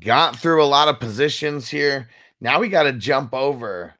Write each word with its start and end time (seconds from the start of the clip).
Got 0.00 0.36
through 0.36 0.64
a 0.64 0.66
lot 0.66 0.88
of 0.88 0.98
positions 0.98 1.68
here. 1.68 2.08
Now 2.40 2.58
we 2.58 2.68
got 2.68 2.84
to 2.84 2.92
jump 2.92 3.34
over 3.34 3.94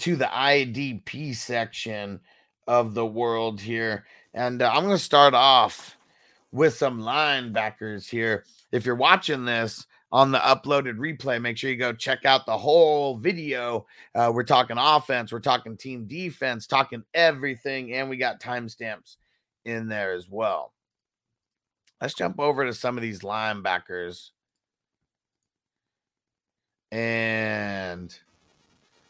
to 0.00 0.14
the 0.14 0.26
IDP 0.26 1.34
section 1.34 2.20
of 2.68 2.94
the 2.94 3.06
world 3.06 3.60
here. 3.60 4.04
And 4.32 4.62
uh, 4.62 4.70
I'm 4.72 4.84
going 4.84 4.96
to 4.96 5.02
start 5.02 5.34
off 5.34 5.96
with 6.52 6.74
some 6.74 7.00
linebackers 7.00 8.08
here. 8.08 8.44
If 8.70 8.86
you're 8.86 8.94
watching 8.94 9.44
this 9.44 9.86
on 10.12 10.30
the 10.30 10.38
uploaded 10.38 10.98
replay, 10.98 11.42
make 11.42 11.58
sure 11.58 11.70
you 11.70 11.76
go 11.76 11.92
check 11.92 12.24
out 12.24 12.46
the 12.46 12.56
whole 12.56 13.16
video. 13.16 13.86
Uh, 14.14 14.30
we're 14.32 14.44
talking 14.44 14.76
offense, 14.78 15.32
we're 15.32 15.40
talking 15.40 15.76
team 15.76 16.06
defense, 16.06 16.68
talking 16.68 17.02
everything, 17.12 17.92
and 17.92 18.08
we 18.08 18.16
got 18.16 18.40
timestamps 18.40 19.16
in 19.64 19.88
there 19.88 20.12
as 20.12 20.28
well. 20.28 20.72
Let's 22.00 22.14
jump 22.14 22.38
over 22.38 22.64
to 22.64 22.72
some 22.72 22.96
of 22.96 23.02
these 23.02 23.20
linebackers. 23.20 24.30
And 26.94 28.16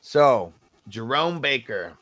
so, 0.01 0.55
Jerome 0.89 1.43
Baker, 1.43 1.93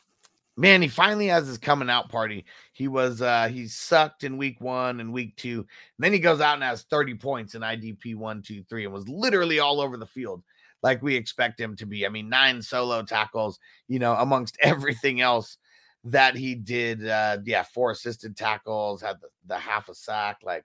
man, 0.55 0.81
he 0.81 0.87
finally 0.87 1.27
has 1.27 1.45
his 1.45 1.57
coming 1.57 1.89
out 1.89 2.07
party. 2.07 2.45
He 2.71 2.87
was 2.87 3.21
uh 3.21 3.49
he 3.49 3.67
sucked 3.67 4.23
in 4.23 4.37
week 4.37 4.61
one 4.61 5.01
and 5.01 5.11
week 5.11 5.35
two. 5.35 5.59
And 5.59 5.67
then 5.99 6.13
he 6.13 6.19
goes 6.19 6.39
out 6.39 6.53
and 6.53 6.63
has 6.63 6.83
30 6.83 7.15
points 7.15 7.55
in 7.55 7.63
IDP 7.63 8.15
one, 8.15 8.41
two, 8.41 8.63
three, 8.63 8.85
and 8.85 8.93
was 8.93 9.09
literally 9.09 9.59
all 9.59 9.81
over 9.81 9.97
the 9.97 10.05
field 10.05 10.41
like 10.83 11.03
we 11.03 11.17
expect 11.17 11.59
him 11.59 11.75
to 11.75 11.85
be. 11.85 12.05
I 12.05 12.09
mean, 12.09 12.29
nine 12.29 12.61
solo 12.61 13.03
tackles, 13.03 13.59
you 13.89 13.99
know, 13.99 14.13
amongst 14.13 14.57
everything 14.61 15.19
else 15.19 15.57
that 16.05 16.37
he 16.37 16.55
did. 16.55 17.05
Uh 17.05 17.39
yeah, 17.43 17.63
four 17.63 17.91
assisted 17.91 18.37
tackles, 18.37 19.01
had 19.01 19.19
the, 19.19 19.27
the 19.47 19.57
half 19.57 19.89
a 19.89 19.95
sack, 19.95 20.37
like 20.43 20.63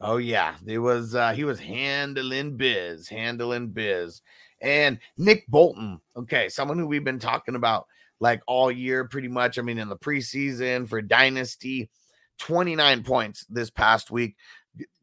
oh 0.00 0.16
yeah, 0.18 0.54
it 0.66 0.78
was 0.78 1.14
uh 1.14 1.32
he 1.32 1.44
was 1.44 1.58
handling 1.58 2.56
biz, 2.56 3.08
handling 3.08 3.68
biz. 3.68 4.22
And 4.60 4.98
Nick 5.16 5.46
Bolton, 5.46 6.00
okay, 6.16 6.48
someone 6.48 6.78
who 6.78 6.86
we've 6.86 7.04
been 7.04 7.20
talking 7.20 7.54
about 7.54 7.86
like 8.20 8.42
all 8.46 8.70
year, 8.70 9.04
pretty 9.06 9.28
much. 9.28 9.58
I 9.58 9.62
mean, 9.62 9.78
in 9.78 9.88
the 9.88 9.96
preseason 9.96 10.88
for 10.88 11.00
Dynasty, 11.00 11.90
29 12.38 13.04
points 13.04 13.46
this 13.48 13.70
past 13.70 14.10
week, 14.10 14.36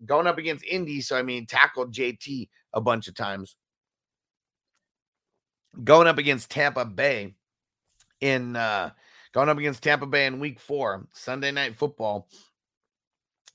going 0.06 0.28
up 0.28 0.38
against 0.38 0.66
Indy. 0.66 1.02
So, 1.02 1.18
I 1.18 1.24
mean, 1.24 1.46
tackled 1.46 1.94
JT 1.94 2.50
a 2.74 2.82
bunch 2.82 3.08
of 3.08 3.16
times. 3.16 3.56
Going 5.84 6.08
up 6.08 6.18
against 6.18 6.50
Tampa 6.52 6.86
Bay 6.86 7.36
in 8.22 8.56
uh 8.56 8.92
going 9.34 9.50
up 9.50 9.58
against 9.58 9.84
Tampa 9.84 10.06
Bay 10.06 10.26
in 10.26 10.40
week 10.40 10.60
four, 10.60 11.08
Sunday 11.14 11.52
night 11.52 11.78
football. 11.78 12.28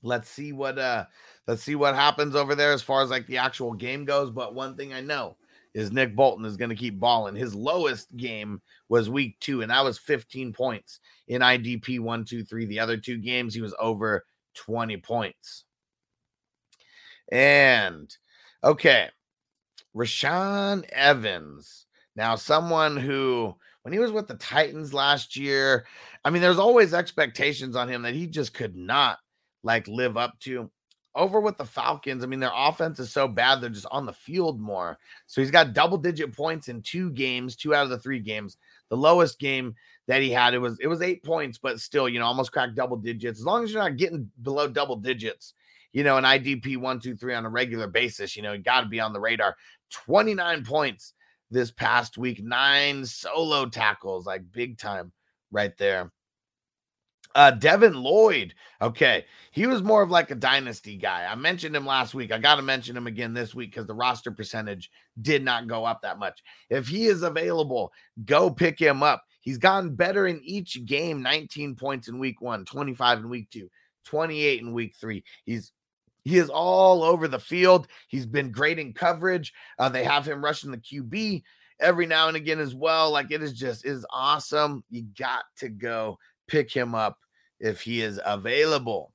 Let's 0.03 0.29
see 0.29 0.51
what 0.51 0.79
uh 0.79 1.05
let's 1.47 1.63
see 1.63 1.75
what 1.75 1.95
happens 1.95 2.35
over 2.35 2.55
there 2.55 2.73
as 2.73 2.81
far 2.81 3.03
as 3.03 3.09
like 3.09 3.27
the 3.27 3.37
actual 3.37 3.73
game 3.73 4.05
goes. 4.05 4.29
But 4.31 4.55
one 4.55 4.75
thing 4.75 4.93
I 4.93 5.01
know 5.01 5.37
is 5.73 5.91
Nick 5.91 6.15
Bolton 6.15 6.45
is 6.45 6.57
going 6.57 6.69
to 6.69 6.75
keep 6.75 6.99
balling. 6.99 7.35
His 7.35 7.55
lowest 7.55 8.15
game 8.17 8.61
was 8.89 9.09
week 9.09 9.39
two, 9.39 9.61
and 9.61 9.71
that 9.71 9.83
was 9.83 9.97
15 9.97 10.53
points 10.53 10.99
in 11.27 11.41
IDP 11.41 11.99
one, 11.99 12.25
two, 12.25 12.43
three. 12.43 12.65
The 12.65 12.79
other 12.79 12.97
two 12.97 13.17
games, 13.17 13.53
he 13.53 13.61
was 13.61 13.75
over 13.79 14.25
20 14.55 14.97
points. 14.97 15.63
And 17.31 18.13
okay, 18.63 19.09
Rashaan 19.95 20.83
Evans. 20.89 21.85
Now, 22.15 22.35
someone 22.35 22.97
who, 22.97 23.55
when 23.83 23.93
he 23.93 23.99
was 23.99 24.11
with 24.11 24.27
the 24.27 24.35
Titans 24.35 24.93
last 24.93 25.37
year, 25.37 25.85
I 26.25 26.29
mean, 26.29 26.41
there's 26.41 26.59
always 26.59 26.93
expectations 26.93 27.75
on 27.77 27.87
him 27.87 28.01
that 28.01 28.13
he 28.13 28.27
just 28.27 28.53
could 28.53 28.75
not 28.75 29.19
like 29.63 29.87
live 29.87 30.17
up 30.17 30.39
to 30.41 30.69
over 31.15 31.41
with 31.41 31.57
the 31.57 31.65
Falcons, 31.65 32.23
I 32.23 32.27
mean, 32.27 32.39
their 32.39 32.51
offense 32.55 32.99
is 32.99 33.11
so 33.11 33.27
bad, 33.27 33.59
they're 33.59 33.69
just 33.69 33.87
on 33.91 34.05
the 34.05 34.13
field 34.13 34.59
more. 34.59 34.97
So 35.27 35.41
he's 35.41 35.51
got 35.51 35.73
double 35.73 35.97
digit 35.97 36.35
points 36.35 36.69
in 36.69 36.81
two 36.81 37.09
games, 37.11 37.55
two 37.55 37.75
out 37.75 37.83
of 37.83 37.89
the 37.89 37.99
three 37.99 38.19
games. 38.19 38.57
The 38.89 38.97
lowest 38.97 39.39
game 39.39 39.75
that 40.07 40.21
he 40.21 40.31
had, 40.31 40.53
it 40.53 40.59
was 40.59 40.77
it 40.79 40.87
was 40.87 41.01
eight 41.01 41.23
points, 41.23 41.57
but 41.57 41.79
still, 41.79 42.07
you 42.07 42.19
know, 42.19 42.25
almost 42.25 42.51
cracked 42.51 42.75
double 42.75 42.97
digits. 42.97 43.39
As 43.39 43.45
long 43.45 43.63
as 43.63 43.71
you're 43.71 43.83
not 43.83 43.97
getting 43.97 44.29
below 44.41 44.67
double 44.67 44.95
digits, 44.95 45.53
you 45.93 46.03
know, 46.03 46.17
an 46.17 46.23
IDP 46.23 46.77
one, 46.77 46.99
two, 46.99 47.15
three 47.15 47.33
on 47.33 47.45
a 47.45 47.49
regular 47.49 47.87
basis, 47.87 48.35
you 48.35 48.41
know, 48.41 48.53
you 48.53 48.63
got 48.63 48.81
to 48.81 48.87
be 48.87 48.99
on 48.99 49.13
the 49.13 49.19
radar. 49.19 49.55
29 49.91 50.63
points 50.63 51.13
this 51.49 51.71
past 51.71 52.17
week, 52.17 52.41
nine 52.41 53.05
solo 53.05 53.65
tackles, 53.65 54.25
like 54.25 54.49
big 54.51 54.77
time 54.77 55.11
right 55.51 55.77
there. 55.77 56.11
Uh, 57.35 57.51
Devin 57.51 57.93
Lloyd. 57.93 58.53
Okay. 58.81 59.25
He 59.51 59.67
was 59.67 59.83
more 59.83 60.01
of 60.01 60.09
like 60.09 60.31
a 60.31 60.35
dynasty 60.35 60.97
guy. 60.97 61.27
I 61.29 61.35
mentioned 61.35 61.75
him 61.75 61.85
last 61.85 62.13
week. 62.13 62.31
I 62.31 62.37
got 62.37 62.55
to 62.55 62.61
mention 62.61 62.95
him 62.95 63.07
again 63.07 63.33
this 63.33 63.53
week 63.53 63.71
because 63.71 63.85
the 63.85 63.93
roster 63.93 64.31
percentage 64.31 64.89
did 65.21 65.43
not 65.43 65.67
go 65.67 65.85
up 65.85 66.01
that 66.01 66.19
much. 66.19 66.41
If 66.69 66.87
he 66.87 67.05
is 67.05 67.23
available, 67.23 67.91
go 68.25 68.49
pick 68.49 68.79
him 68.79 69.03
up. 69.03 69.23
He's 69.41 69.57
gotten 69.57 69.95
better 69.95 70.27
in 70.27 70.41
each 70.43 70.85
game 70.85 71.21
19 71.21 71.75
points 71.75 72.07
in 72.07 72.19
week 72.19 72.41
one, 72.41 72.63
25 72.65 73.19
in 73.19 73.29
week 73.29 73.49
two, 73.49 73.69
28 74.05 74.61
in 74.61 74.73
week 74.73 74.95
three. 74.99 75.23
He's 75.45 75.71
he 76.23 76.37
is 76.37 76.49
all 76.49 77.03
over 77.03 77.27
the 77.27 77.39
field. 77.39 77.87
He's 78.07 78.27
been 78.27 78.51
great 78.51 78.77
in 78.77 78.93
coverage. 78.93 79.53
Uh, 79.79 79.89
they 79.89 80.03
have 80.03 80.23
him 80.23 80.43
rushing 80.43 80.69
the 80.69 80.77
QB 80.77 81.41
every 81.79 82.05
now 82.05 82.27
and 82.27 82.37
again 82.37 82.59
as 82.59 82.75
well. 82.75 83.11
Like 83.11 83.31
it 83.31 83.41
is 83.41 83.53
just 83.53 83.85
is 83.85 84.05
awesome. 84.11 84.83
You 84.89 85.05
got 85.17 85.43
to 85.57 85.69
go 85.69 86.19
pick 86.51 86.71
him 86.71 86.93
up 86.93 87.17
if 87.59 87.81
he 87.81 88.01
is 88.01 88.19
available. 88.25 89.13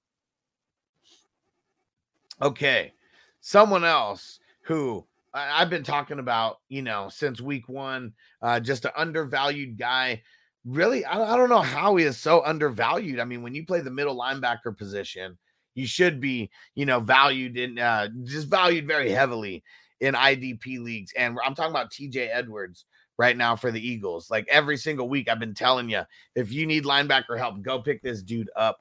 Okay, 2.41 2.93
someone 3.41 3.85
else 3.85 4.41
who 4.63 5.07
I've 5.35 5.71
been 5.71 5.85
talking 5.85 6.19
about, 6.19 6.61
you 6.69 6.83
know, 6.83 7.09
since 7.11 7.41
week 7.41 7.69
one, 7.69 8.15
uh, 8.41 8.59
just 8.59 8.87
an 8.87 8.93
undervalued 8.97 9.79
guy. 9.79 10.23
Really, 10.65 11.05
I, 11.05 11.37
don't 11.37 11.51
know 11.51 11.61
how 11.61 11.95
he 11.97 12.05
is 12.05 12.19
so 12.19 12.43
undervalued. 12.45 13.21
I 13.21 13.25
mean, 13.25 13.43
when 13.43 13.55
you 13.55 13.65
play 13.65 13.81
the 13.81 13.91
middle 13.91 14.17
linebacker 14.17 14.77
position, 14.77 15.39
you 15.75 15.87
should 15.87 16.21
be, 16.21 16.51
you 16.75 16.87
know, 16.87 17.01
valued 17.01 17.57
in 17.57 17.79
uh, 17.79 18.09
just 18.25 18.49
valued 18.49 18.87
very 18.87 19.11
heavily 19.11 19.63
in 20.01 20.15
IDP 20.15 20.83
leagues. 20.83 21.13
And 21.17 21.39
I'm 21.45 21.55
talking 21.55 21.71
about 21.71 21.93
TJ 21.93 22.29
Edwards 22.33 22.87
right 23.19 23.37
now 23.37 23.57
for 23.57 23.71
the 23.71 23.87
Eagles. 23.87 24.31
Like 24.31 24.47
every 24.49 24.77
single 24.77 25.09
week, 25.09 25.29
I've 25.29 25.39
been 25.39 25.55
telling 25.55 25.89
you, 25.89 26.03
if 26.35 26.53
you 26.53 26.67
need 26.67 26.85
linebacker 26.85 27.39
help, 27.39 27.63
go 27.63 27.81
pick 27.81 28.03
this 28.03 28.23
dude 28.23 28.51
up. 28.57 28.81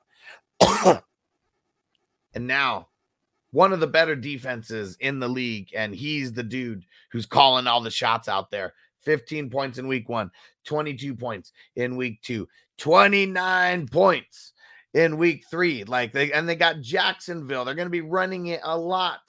and 0.85 2.47
now, 2.47 2.89
one 3.51 3.71
of 3.71 3.79
the 3.79 3.87
better 3.87 4.15
defenses 4.15 4.97
in 4.99 5.19
the 5.19 5.29
league, 5.29 5.69
and 5.75 5.95
he's 5.95 6.33
the 6.33 6.43
dude 6.43 6.85
who's 7.11 7.25
calling 7.25 7.67
all 7.67 7.81
the 7.81 7.91
shots 7.91 8.27
out 8.27 8.51
there. 8.51 8.73
15 9.03 9.49
points 9.49 9.77
in 9.77 9.87
week 9.87 10.09
one, 10.09 10.31
22 10.65 11.15
points 11.15 11.53
in 11.75 11.95
week 11.95 12.21
two, 12.21 12.47
29 12.77 13.87
points 13.87 14.53
in 14.93 15.17
week 15.17 15.45
three. 15.49 15.83
Like 15.83 16.11
they 16.11 16.31
and 16.31 16.49
they 16.49 16.55
got 16.55 16.81
Jacksonville. 16.81 17.63
They're 17.63 17.75
going 17.75 17.85
to 17.85 17.91
be 17.91 18.01
running 18.01 18.47
it 18.47 18.61
a 18.63 18.77
lot 18.77 19.19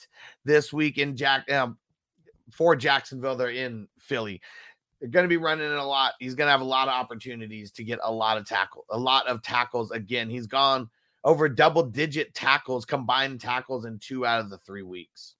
this 0.44 0.73
week 0.73 0.99
in 0.99 1.15
Jack 1.15 1.50
um, 1.53 1.76
for 2.50 2.75
Jacksonville. 2.75 3.37
They're 3.37 3.50
in 3.50 3.87
Philly. 3.99 4.41
They're 5.00 5.10
going 5.10 5.25
to 5.25 5.28
be 5.28 5.37
running 5.37 5.70
it 5.70 5.76
a 5.76 5.84
lot. 5.84 6.14
He's 6.19 6.34
going 6.34 6.46
to 6.46 6.52
have 6.52 6.62
a 6.62 6.64
lot 6.64 6.88
of 6.88 6.94
opportunities 6.94 7.70
to 7.72 7.84
get 7.84 7.98
a 8.02 8.12
lot 8.12 8.38
of 8.38 8.46
tackle, 8.46 8.84
a 8.90 8.98
lot 8.98 9.26
of 9.26 9.43
tackles. 9.43 9.90
Again, 9.90 10.31
he's 10.31 10.46
gone 10.46 10.88
over 11.22 11.48
double 11.48 11.82
digit 11.82 12.34
tackles, 12.34 12.84
combined 12.84 13.40
tackles 13.40 13.84
in 13.84 13.98
two 13.98 14.25
out 14.25 14.40
of 14.40 14.48
the 14.48 14.58
three 14.58 14.82
weeks. 14.82 15.34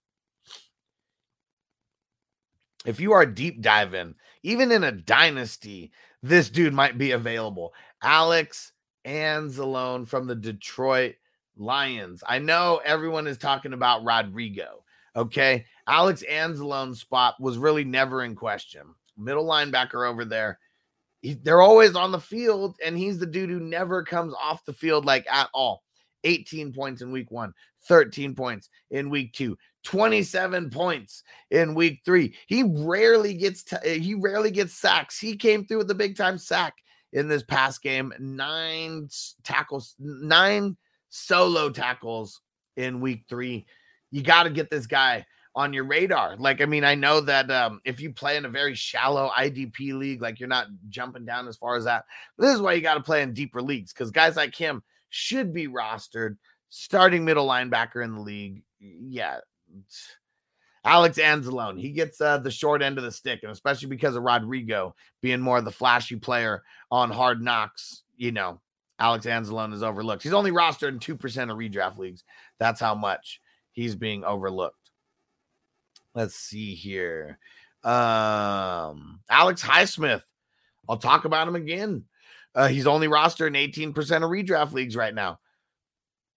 If 2.85 2.99
you 2.99 3.13
are 3.13 3.25
deep 3.25 3.61
diving, 3.61 4.15
even 4.43 4.71
in 4.71 4.83
a 4.83 4.91
dynasty, 4.91 5.91
this 6.21 6.49
dude 6.49 6.73
might 6.73 6.97
be 6.97 7.11
available. 7.11 7.73
Alex 8.03 8.73
Anzalone 9.05 10.07
from 10.07 10.27
the 10.27 10.35
Detroit 10.35 11.15
Lions. 11.57 12.23
I 12.27 12.39
know 12.39 12.79
everyone 12.85 13.25
is 13.25 13.37
talking 13.37 13.73
about 13.73 14.03
Rodrigo. 14.03 14.83
Okay. 15.15 15.65
Alex 15.87 16.23
Anzalone's 16.29 16.99
spot 16.99 17.35
was 17.39 17.57
really 17.57 17.83
never 17.83 18.23
in 18.23 18.35
question 18.35 18.83
middle 19.17 19.45
linebacker 19.45 20.07
over 20.07 20.25
there. 20.25 20.59
He, 21.21 21.33
they're 21.33 21.61
always 21.61 21.95
on 21.95 22.11
the 22.11 22.19
field, 22.19 22.75
and 22.83 22.97
he's 22.97 23.17
the 23.17 23.25
dude 23.25 23.49
who 23.49 23.59
never 23.59 24.03
comes 24.03 24.33
off 24.39 24.65
the 24.65 24.73
field 24.73 25.05
like 25.05 25.25
at 25.31 25.49
all. 25.53 25.83
18 26.23 26.73
points 26.73 27.01
in 27.01 27.11
week 27.11 27.31
one, 27.31 27.53
13 27.87 28.35
points 28.35 28.69
in 28.91 29.09
week 29.09 29.33
two, 29.33 29.57
27 29.83 30.69
points 30.69 31.23
in 31.51 31.73
week 31.73 32.01
three. 32.03 32.35
He 32.47 32.63
rarely 32.63 33.33
gets 33.33 33.63
t- 33.63 33.77
eh, 33.83 33.99
he 33.99 34.13
rarely 34.13 34.51
gets 34.51 34.73
sacks. 34.73 35.19
He 35.19 35.35
came 35.35 35.65
through 35.65 35.77
with 35.79 35.91
a 35.91 35.95
big 35.95 36.17
time 36.17 36.37
sack 36.37 36.75
in 37.13 37.27
this 37.27 37.43
past 37.43 37.81
game. 37.81 38.13
Nine 38.19 39.09
tackles, 39.43 39.95
nine 39.99 40.75
solo 41.09 41.69
tackles 41.69 42.41
in 42.75 42.99
week 42.99 43.23
three. 43.29 43.65
You 44.11 44.21
got 44.21 44.43
to 44.43 44.49
get 44.49 44.69
this 44.69 44.87
guy 44.87 45.25
on 45.57 45.73
your 45.73 45.85
radar. 45.85 46.35
Like, 46.37 46.61
I 46.61 46.65
mean, 46.65 46.83
I 46.83 46.93
know 46.93 47.19
that 47.19 47.49
um, 47.49 47.81
if 47.83 47.99
you 47.99 48.13
play 48.13 48.37
in 48.37 48.45
a 48.45 48.49
very 48.49 48.75
shallow 48.75 49.31
IDP 49.35 49.97
league, 49.97 50.21
like 50.21 50.39
you're 50.39 50.47
not 50.47 50.67
jumping 50.87 51.25
down 51.25 51.47
as 51.47 51.57
far 51.57 51.75
as 51.75 51.85
that. 51.85 52.05
This 52.37 52.53
is 52.53 52.61
why 52.61 52.73
you 52.73 52.81
got 52.81 52.93
to 52.93 53.01
play 53.01 53.23
in 53.23 53.33
deeper 53.33 53.59
leagues 53.59 53.91
because 53.91 54.11
guys 54.11 54.35
like 54.35 54.53
him 54.53 54.83
should 55.09 55.55
be 55.55 55.67
rostered 55.67 56.37
starting 56.69 57.25
middle 57.25 57.47
linebacker 57.47 58.03
in 58.03 58.13
the 58.13 58.21
league. 58.21 58.61
Yeah, 58.79 59.39
Alex 60.85 61.17
Anzalone, 61.17 61.81
he 61.81 61.89
gets 61.89 62.21
uh, 62.21 62.37
the 62.37 62.51
short 62.51 62.83
end 62.83 62.99
of 62.99 63.03
the 63.03 63.11
stick, 63.11 63.39
and 63.41 63.51
especially 63.51 63.89
because 63.89 64.15
of 64.15 64.21
Rodrigo 64.21 64.95
being 65.23 65.41
more 65.41 65.57
of 65.57 65.65
the 65.65 65.71
flashy 65.71 66.17
player 66.17 66.61
on 66.91 67.09
Hard 67.09 67.41
Knocks, 67.41 68.03
you 68.15 68.31
know, 68.31 68.61
Alex 68.99 69.25
Anzalone 69.25 69.73
is 69.73 69.81
overlooked. 69.81 70.21
He's 70.21 70.33
only 70.33 70.51
rostered 70.51 70.89
in 70.89 70.99
2% 70.99 71.15
of 71.15 71.57
redraft 71.57 71.97
leagues. 71.97 72.23
That's 72.59 72.79
how 72.79 72.93
much 72.93 73.41
he's 73.71 73.95
being 73.95 74.23
overlooked. 74.23 74.86
Let's 76.17 76.35
see 76.35 76.73
here. 76.73 77.37
Um, 77.83 79.19
Alex 79.29 79.61
Highsmith, 79.61 80.23
I'll 80.89 80.97
talk 80.97 81.25
about 81.25 81.47
him 81.47 81.55
again. 81.55 82.05
Uh, 82.55 82.67
he's 82.67 82.87
only 82.87 83.07
rostered 83.07 83.55
in 83.55 83.93
18% 83.93 83.97
of 83.97 84.31
redraft 84.31 84.73
leagues 84.73 84.95
right 84.95 85.13
now 85.13 85.39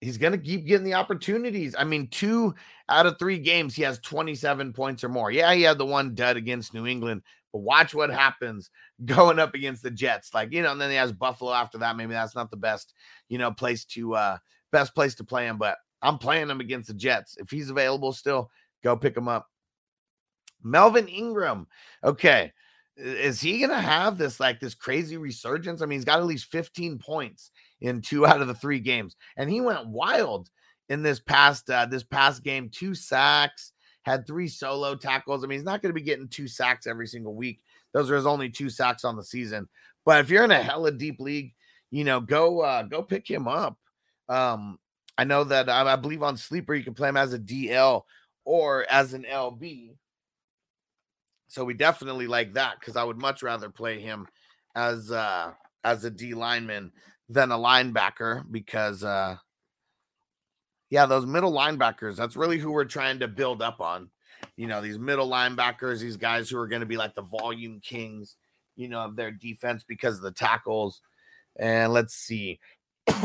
he's 0.01 0.19
going 0.19 0.33
to 0.33 0.39
keep 0.39 0.67
getting 0.67 0.85
the 0.85 0.95
opportunities. 0.95 1.75
I 1.79 1.85
mean, 1.85 2.09
two 2.09 2.55
out 2.89 3.07
of 3.07 3.19
three 3.19 3.39
games, 3.39 3.75
he 3.75 3.83
has 3.83 3.99
27 4.01 4.73
points 4.73 5.05
or 5.05 5.09
more. 5.09 5.31
Yeah, 5.31 5.53
he 5.55 5.63
had 5.63 5.79
the 5.79 5.87
one 5.87 6.15
dud 6.15 6.37
against 6.37 6.75
New 6.75 6.87
England, 6.87 7.23
but 7.53 7.61
watch 7.61 7.95
what 7.95 8.11
happens 8.11 8.71
going 9.05 9.39
up 9.39 9.55
against 9.55 9.83
the 9.83 9.91
Jets. 9.91 10.35
Like, 10.35 10.53
you 10.53 10.63
know, 10.63 10.73
and 10.73 10.81
then 10.81 10.91
he 10.91 10.97
has 10.97 11.13
Buffalo 11.13 11.53
after 11.53 11.79
that. 11.79 11.97
Maybe 11.97 12.13
that's 12.13 12.35
not 12.35 12.51
the 12.51 12.57
best, 12.57 12.95
you 13.29 13.39
know, 13.39 13.51
place 13.51 13.85
to, 13.87 14.15
uh, 14.15 14.39
best 14.73 14.95
place 14.95 15.15
to 15.17 15.25
play 15.25 15.47
him, 15.47 15.59
but 15.59 15.77
I'm 16.03 16.19
playing 16.19 16.49
him 16.49 16.61
against 16.61 16.89
the 16.89 16.95
Jets. 16.95 17.37
If 17.39 17.51
he's 17.51 17.71
available 17.71 18.13
still, 18.13 18.51
go 18.83 18.97
pick 18.97 19.17
him 19.17 19.29
up. 19.29 19.50
Melvin 20.63 21.09
Ingram. 21.09 21.67
Okay. 22.05 22.53
Is 22.97 23.41
he 23.41 23.59
going 23.59 23.71
to 23.71 23.81
have 23.81 24.19
this 24.19 24.41
like 24.41 24.61
this 24.61 24.75
crazy 24.75 25.17
resurgence? 25.17 25.81
I 25.81 25.87
mean, 25.87 25.99
he's 25.99 26.05
got 26.05 26.19
at 26.19 26.27
least 26.27 26.51
15 26.53 26.99
points 26.99 27.51
in 27.81 28.03
two 28.03 28.27
out 28.29 28.41
of 28.41 28.49
the 28.49 28.55
three 28.55 28.81
games, 28.81 29.17
and 29.37 29.51
he 29.51 29.61
went 29.61 29.87
wild 29.87 30.51
in 30.89 31.03
this 31.03 31.21
past 31.21 31.71
uh, 31.71 31.87
this 31.87 32.03
past 32.03 32.43
game. 32.43 32.69
Two 32.69 32.95
sacks, 32.95 33.73
had 34.03 34.27
three 34.27 34.49
solo 34.49 34.95
tackles. 34.95 35.43
I 35.43 35.47
mean, 35.47 35.59
he's 35.59 35.65
not 35.65 35.81
going 35.81 35.91
to 35.91 35.99
be 35.99 36.05
getting 36.05 36.29
two 36.29 36.49
sacks 36.49 36.87
every 36.87 37.07
single 37.07 37.35
week. 37.35 37.61
Those 37.95 38.11
are 38.11 38.17
his 38.17 38.27
only 38.27 38.51
two 38.51 38.69
sacks 38.69 39.05
on 39.05 39.17
the 39.17 39.25
season. 39.25 39.69
But 40.05 40.21
if 40.21 40.31
you're 40.31 40.45
in 40.45 40.51
a 40.51 40.63
hella 40.63 40.93
deep 40.93 41.21
league, 41.21 41.55
you 41.91 42.05
know, 42.05 42.21
go 42.21 42.61
uh, 42.61 42.83
go 42.83 43.03
pick 43.03 43.29
him 43.29 43.49
up. 43.49 43.79
Um, 44.29 44.79
I 45.17 45.25
know 45.25 45.45
that 45.45 45.69
I, 45.69 45.93
I 45.93 45.97
believe 45.97 46.23
on 46.23 46.37
Sleeper 46.37 46.75
you 46.75 46.85
can 46.85 46.95
play 46.95 47.09
him 47.09 47.17
as 47.17 47.33
a 47.33 47.39
DL 47.39 48.03
or 48.45 48.87
as 48.91 49.13
an 49.13 49.25
LB. 49.31 49.95
So 51.51 51.65
we 51.65 51.75
definitely 51.75 52.29
like 52.29 52.55
that 52.55 52.79
because 52.79 52.95
I 52.95 53.03
would 53.03 53.19
much 53.19 53.43
rather 53.43 53.71
play 53.71 54.01
him 54.01 54.29
as 54.77 55.11
uh 55.11 55.51
as 55.83 56.05
a 56.05 56.11
D 56.11 56.33
lineman 56.33 56.93
than 57.29 57.51
a 57.51 57.59
linebacker 57.59 58.45
because 58.51 59.03
uh 59.03 59.37
yeah, 60.91 61.07
those 61.07 61.27
middle 61.27 61.53
linebackers, 61.53 62.15
that's 62.15 62.37
really 62.37 62.59
who 62.59 62.71
we're 62.71 62.85
trying 62.85 63.19
to 63.19 63.29
build 63.29 63.63
up 63.63 63.81
on. 63.81 64.11
You 64.57 64.69
know, 64.69 64.81
these 64.81 64.99
middle 64.99 65.29
linebackers, 65.29 66.01
these 66.01 66.17
guys 66.17 66.49
who 66.49 66.59
are 66.59 66.69
going 66.69 66.81
to 66.81 66.87
be 66.87 66.97
like 66.97 67.17
the 67.17 67.23
volume 67.23 67.81
kings, 67.81 68.37
you 68.77 68.89
know, 68.89 69.01
of 69.01 69.17
their 69.17 69.33
defense 69.33 69.85
because 69.87 70.17
of 70.17 70.23
the 70.23 70.33
tackles. 70.33 71.01
And 71.59 71.93
let's 71.93 72.15
see. 72.15 72.59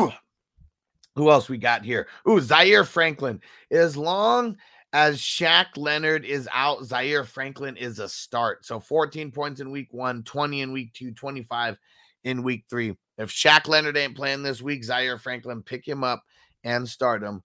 who 1.16 1.32
else 1.32 1.48
we 1.48 1.58
got 1.58 1.84
here? 1.86 2.08
Ooh, 2.30 2.40
Zaire 2.40 2.84
Franklin. 2.84 3.42
As 3.72 3.96
long 3.96 4.58
as 4.96 5.20
Shaq 5.20 5.76
Leonard 5.76 6.24
is 6.24 6.48
out, 6.54 6.86
Zaire 6.86 7.26
Franklin 7.26 7.76
is 7.76 8.00
a 8.00 8.08
start. 8.08 8.66
So 8.66 8.80
14 8.80 9.30
points 9.30 9.60
in 9.60 9.70
week 9.70 9.90
one, 9.92 10.24
20 10.24 10.62
in 10.62 10.72
week 10.72 10.94
two, 10.94 11.12
25 11.12 11.78
in 12.24 12.44
week 12.44 12.64
three. 12.70 12.96
If 13.18 13.30
Shaq 13.30 13.68
Leonard 13.68 13.98
ain't 13.98 14.16
playing 14.16 14.42
this 14.42 14.62
week, 14.62 14.86
Zaire 14.86 15.18
Franklin, 15.18 15.64
pick 15.64 15.86
him 15.86 16.06
up 16.06 16.24
and 16.64 16.88
start 16.88 17.24
him. 17.24 17.44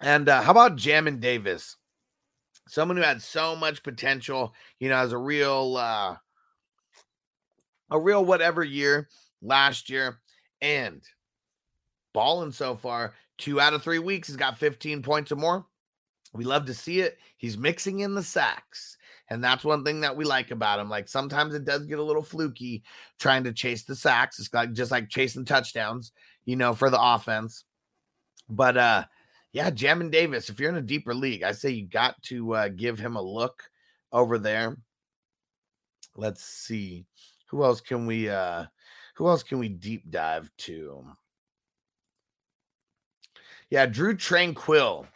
And 0.00 0.28
uh, 0.28 0.40
how 0.40 0.52
about 0.52 0.76
Jamin 0.76 1.18
Davis? 1.18 1.74
Someone 2.68 2.96
who 2.96 3.02
had 3.02 3.20
so 3.20 3.56
much 3.56 3.82
potential, 3.82 4.54
you 4.78 4.88
know, 4.88 4.98
as 4.98 5.10
a 5.10 5.18
real, 5.18 5.78
uh, 5.78 6.14
a 7.90 7.98
real 7.98 8.24
whatever 8.24 8.62
year 8.62 9.08
last 9.42 9.90
year, 9.90 10.20
and 10.60 11.02
balling 12.14 12.52
so 12.52 12.76
far. 12.76 13.14
Two 13.38 13.60
out 13.60 13.74
of 13.74 13.82
three 13.82 13.98
weeks, 13.98 14.28
he's 14.28 14.36
got 14.36 14.58
15 14.58 15.02
points 15.02 15.30
or 15.30 15.36
more. 15.36 15.66
We 16.32 16.44
love 16.44 16.66
to 16.66 16.74
see 16.74 17.00
it. 17.00 17.18
He's 17.36 17.58
mixing 17.58 18.00
in 18.00 18.14
the 18.14 18.22
sacks. 18.22 18.96
And 19.28 19.42
that's 19.42 19.64
one 19.64 19.84
thing 19.84 20.00
that 20.00 20.16
we 20.16 20.24
like 20.24 20.50
about 20.50 20.78
him. 20.78 20.88
Like 20.88 21.08
sometimes 21.08 21.54
it 21.54 21.64
does 21.64 21.86
get 21.86 21.98
a 21.98 22.02
little 22.02 22.22
fluky 22.22 22.84
trying 23.18 23.44
to 23.44 23.52
chase 23.52 23.84
the 23.84 23.96
sacks. 23.96 24.38
It's 24.38 24.52
like 24.54 24.72
just 24.72 24.90
like 24.90 25.08
chasing 25.08 25.44
touchdowns, 25.44 26.12
you 26.44 26.56
know, 26.56 26.74
for 26.74 26.90
the 26.90 27.00
offense. 27.00 27.64
But 28.48 28.76
uh 28.76 29.04
yeah, 29.52 29.70
Jamin 29.70 30.10
Davis, 30.10 30.48
if 30.48 30.60
you're 30.60 30.70
in 30.70 30.76
a 30.76 30.82
deeper 30.82 31.14
league, 31.14 31.42
I 31.42 31.52
say 31.52 31.70
you 31.70 31.86
got 31.86 32.22
to 32.24 32.54
uh 32.54 32.68
give 32.68 32.98
him 32.98 33.16
a 33.16 33.22
look 33.22 33.64
over 34.12 34.38
there. 34.38 34.76
Let's 36.14 36.44
see. 36.44 37.06
Who 37.48 37.64
else 37.64 37.80
can 37.80 38.06
we 38.06 38.28
uh 38.28 38.66
who 39.16 39.26
else 39.28 39.42
can 39.42 39.58
we 39.58 39.68
deep 39.68 40.10
dive 40.10 40.50
to? 40.58 41.04
Yeah, 43.70 43.86
Drue 43.86 44.14
Tranquill. 44.14 45.06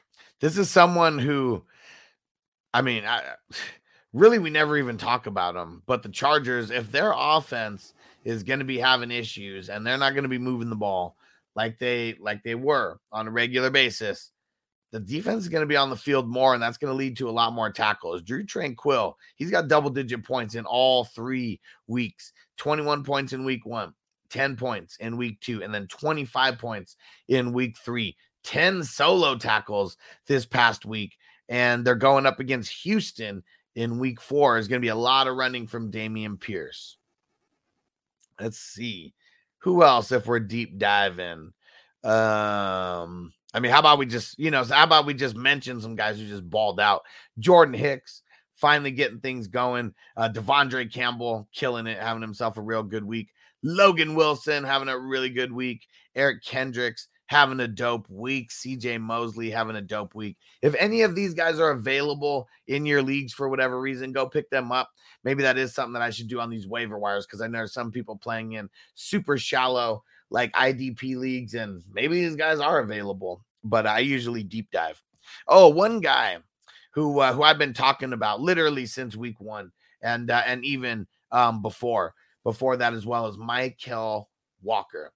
This 0.41 0.59
is 0.59 0.71
someone 0.71 1.19
who 1.19 1.65
I 2.73 2.83
mean, 2.83 3.05
I 3.05 3.23
really 4.13 4.39
we 4.39 4.51
never 4.51 4.77
even 4.77 4.97
talk 4.97 5.27
about 5.27 5.57
him. 5.57 5.83
But 5.87 6.03
the 6.03 6.09
Chargers, 6.09 6.71
if 6.71 6.91
their 6.91 7.13
offense 7.17 7.95
is 8.25 8.43
going 8.43 8.59
to 8.59 8.65
be 8.65 8.79
having 8.79 9.11
issues 9.11 9.69
and 9.69 9.87
they're 9.87 9.99
not 9.99 10.13
going 10.13 10.25
to 10.25 10.29
be 10.29 10.39
moving 10.39 10.71
the 10.71 10.77
ball 10.77 11.17
like 11.57 11.79
they 11.79 12.17
like 12.21 12.43
they 12.43 12.55
were 12.55 12.99
on 13.13 13.27
a 13.27 13.31
regular 13.31 13.71
basis, 13.71 14.31
the 14.93 15.01
defense 15.01 15.43
is 15.43 15.49
going 15.49 15.63
to 15.63 15.69
be 15.69 15.77
on 15.77 15.91
the 15.91 15.97
field 15.97 16.29
more, 16.29 16.55
and 16.55 16.63
that's 16.63 16.79
going 16.79 16.91
to 16.91 16.97
lead 16.97 17.17
to 17.17 17.29
a 17.29 17.31
lot 17.31 17.53
more 17.53 17.71
tackles. 17.71 18.23
Drue 18.23 18.45
Tranquill, 18.45 19.15
he's 19.37 19.51
got 19.51 19.69
double 19.69 19.91
digit 19.91 20.25
points 20.25 20.55
in 20.55 20.65
all 20.65 21.05
three 21.05 21.61
weeks 21.87 22.33
21 22.57 23.05
points 23.05 23.33
in 23.33 23.45
week 23.45 23.65
one, 23.65 23.95
10 24.29 24.57
points 24.57 24.97
in 24.99 25.17
week 25.17 25.41
two, 25.41 25.63
and 25.63 25.73
then 25.73 25.87
25 25.87 26.59
points 26.59 26.97
in 27.29 27.53
week 27.53 27.77
three. 27.79 28.17
10 28.45 28.85
solo 28.85 29.37
tackles 29.37 29.97
this 30.27 30.47
past 30.47 30.85
week, 30.85 31.17
and 31.49 31.85
they're 31.85 31.95
going 31.95 32.27
up 32.27 32.41
against 32.41 32.73
Houston 32.83 33.43
in 33.75 33.99
week 33.99 34.21
four 34.21 34.59
is 34.59 34.69
going 34.69 34.81
to 34.81 34.85
be 34.85 34.89
a 34.89 34.95
lot 34.95 35.27
of 35.27 35.37
running 35.37 35.67
from 35.67 35.91
Dameon 35.91 36.41
Pierce. 36.41 36.97
Let's 38.41 38.59
see 38.59 39.15
who 39.59 39.83
else 39.83 40.13
if 40.13 40.27
we're 40.27 40.41
deep 40.41 40.79
diving. 40.79 41.53
Um, 42.03 43.33
I 43.53 43.61
mean, 43.61 43.71
how 43.71 43.81
about 43.81 43.99
we 43.99 44.07
just, 44.07 44.39
you 44.39 44.51
know, 44.51 44.65
how 44.65 44.85
about 44.85 45.07
we 45.07 45.15
just 45.15 45.37
mention 45.37 45.81
some 45.81 45.97
guys 45.97 46.19
who 46.19 46.27
just 46.27 46.49
balled 46.49 46.81
out? 46.81 47.03
Jordan 47.39 47.75
Hicks 47.75 48.23
finally 48.55 48.91
getting 48.91 49.21
things 49.21 49.49
going. 49.49 49.95
Uh, 50.17 50.29
De'Vondre 50.29 50.91
Campbell 50.93 51.49
killing 51.53 51.87
it, 51.87 51.99
having 51.99 52.23
himself 52.23 52.57
a 52.57 52.63
real 52.63 52.83
good 52.83 53.05
week. 53.05 53.29
Logan 53.63 54.15
Wilson 54.15 54.65
having 54.65 54.89
a 54.89 54.99
really 54.99 55.31
good 55.31 55.53
week. 55.53 55.87
Eric 56.15 56.43
Kendricks 56.43 57.09
having 57.31 57.61
a 57.61 57.69
dope 57.69 58.11
week. 58.11 58.51
CJ 58.51 59.01
Mosley 59.01 59.51
having 59.51 59.77
a 59.77 59.81
dope 59.81 60.17
week. 60.17 60.37
If 60.63 60.75
any 60.81 61.03
of 61.03 61.15
these 61.15 61.33
guys 61.33 61.61
are 61.61 61.71
available 61.71 62.49
in 62.67 62.85
your 62.85 63.03
leagues 63.03 63.33
for 63.33 63.49
whatever 63.49 63.81
reason, 63.81 64.11
go 64.11 64.29
pick 64.29 64.51
them 64.51 64.73
up. 64.73 64.91
Maybe 65.23 65.45
that 65.45 65.57
is 65.57 65.73
something 65.73 65.93
that 65.93 66.03
I 66.03 66.11
should 66.11 66.27
do 66.27 66.41
on 66.41 66.51
these 66.51 66.67
waiver 66.67 66.99
wires 66.99 67.27
because 67.27 67.41
I 67.41 67.47
know 67.47 67.67
some 67.67 67.93
people 67.93 68.17
playing 68.17 68.55
in 68.55 68.69
super 68.95 69.39
shallow 69.39 70.03
like 70.31 70.53
IDP 70.55 71.17
leagues, 71.17 71.55
and 71.55 71.85
maybe 71.93 72.21
these 72.21 72.35
guys 72.35 72.59
are 72.59 72.81
available. 72.81 73.45
But 73.63 73.87
I 73.87 74.01
usually 74.01 74.43
deep 74.43 74.69
dive. 74.73 75.01
Oh, 75.47 75.69
one 75.69 76.01
guy 76.01 76.39
who 76.91 77.21
uh, 77.21 77.33
who 77.33 77.45
I've 77.45 77.59
been 77.59 77.75
talking 77.75 78.13
about 78.13 78.41
literally 78.41 78.87
since 78.87 79.15
week 79.15 79.41
one, 79.41 79.71
and 80.03 80.33
uh, 80.33 80.43
and 80.47 80.65
even 80.65 81.07
um, 81.31 81.63
before 81.63 82.13
before 82.43 82.77
that 82.79 82.93
as 82.93 83.07
well 83.07 83.29
as 83.29 83.37
Mykal 83.37 84.27
Walker. 84.63 85.13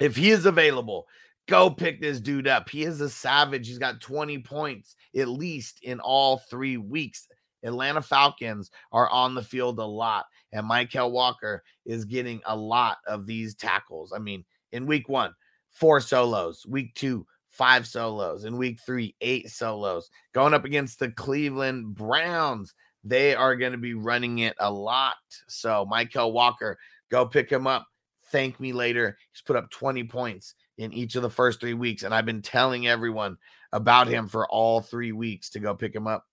If 0.00 0.16
he 0.16 0.30
is 0.30 0.46
available, 0.46 1.06
go 1.48 1.70
pick 1.70 2.00
this 2.00 2.20
dude 2.20 2.48
up. 2.48 2.68
He 2.68 2.82
is 2.84 3.00
a 3.00 3.08
savage. 3.08 3.68
He's 3.68 3.78
got 3.78 4.00
20 4.00 4.38
points 4.38 4.96
at 5.16 5.28
least 5.28 5.80
in 5.82 6.00
all 6.00 6.38
three 6.38 6.76
weeks. 6.76 7.26
Atlanta 7.62 8.02
Falcons 8.02 8.70
are 8.90 9.08
on 9.10 9.34
the 9.34 9.42
field 9.42 9.78
a 9.78 9.84
lot, 9.84 10.26
and 10.52 10.68
Mykal 10.68 11.12
Walker 11.12 11.62
is 11.86 12.04
getting 12.04 12.40
a 12.46 12.56
lot 12.56 12.98
of 13.06 13.26
these 13.26 13.54
tackles. 13.54 14.12
I 14.12 14.18
mean, 14.18 14.44
in 14.72 14.86
week 14.86 15.08
one, 15.08 15.32
four 15.70 16.00
solos, 16.00 16.66
week 16.66 16.94
two, 16.94 17.24
five 17.52 17.86
solos. 17.86 18.44
In 18.44 18.56
week 18.56 18.80
three, 18.84 19.14
eight 19.20 19.50
solos. 19.50 20.10
Going 20.34 20.54
up 20.54 20.64
against 20.64 20.98
the 20.98 21.10
Cleveland 21.10 21.94
Browns, 21.94 22.74
they 23.04 23.34
are 23.34 23.56
going 23.56 23.72
to 23.72 23.78
be 23.78 23.94
running 23.94 24.38
it 24.38 24.56
a 24.58 24.72
lot. 24.72 25.14
So, 25.48 25.86
Mykal 25.90 26.32
Walker, 26.32 26.78
go 27.10 27.26
pick 27.26 27.50
him 27.50 27.66
up. 27.66 27.86
Thank 28.32 28.58
me 28.58 28.72
later. 28.72 29.16
He's 29.32 29.42
put 29.42 29.56
up 29.56 29.70
20 29.70 30.04
points 30.04 30.54
in 30.78 30.92
each 30.92 31.14
of 31.14 31.22
the 31.22 31.30
first 31.30 31.60
three 31.60 31.74
weeks. 31.74 32.02
And 32.02 32.14
I've 32.14 32.26
been 32.26 32.42
telling 32.42 32.88
everyone 32.88 33.36
about 33.72 34.08
him 34.08 34.26
for 34.26 34.48
all 34.48 34.80
three 34.80 35.12
weeks 35.12 35.50
to 35.50 35.60
go 35.60 35.74
pick 35.74 35.94
him 35.94 36.06
up. 36.06 36.26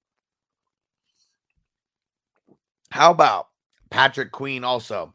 How 2.92 3.12
about 3.12 3.48
Patrick 3.92 4.32
Queen 4.32 4.64
also? 4.64 5.14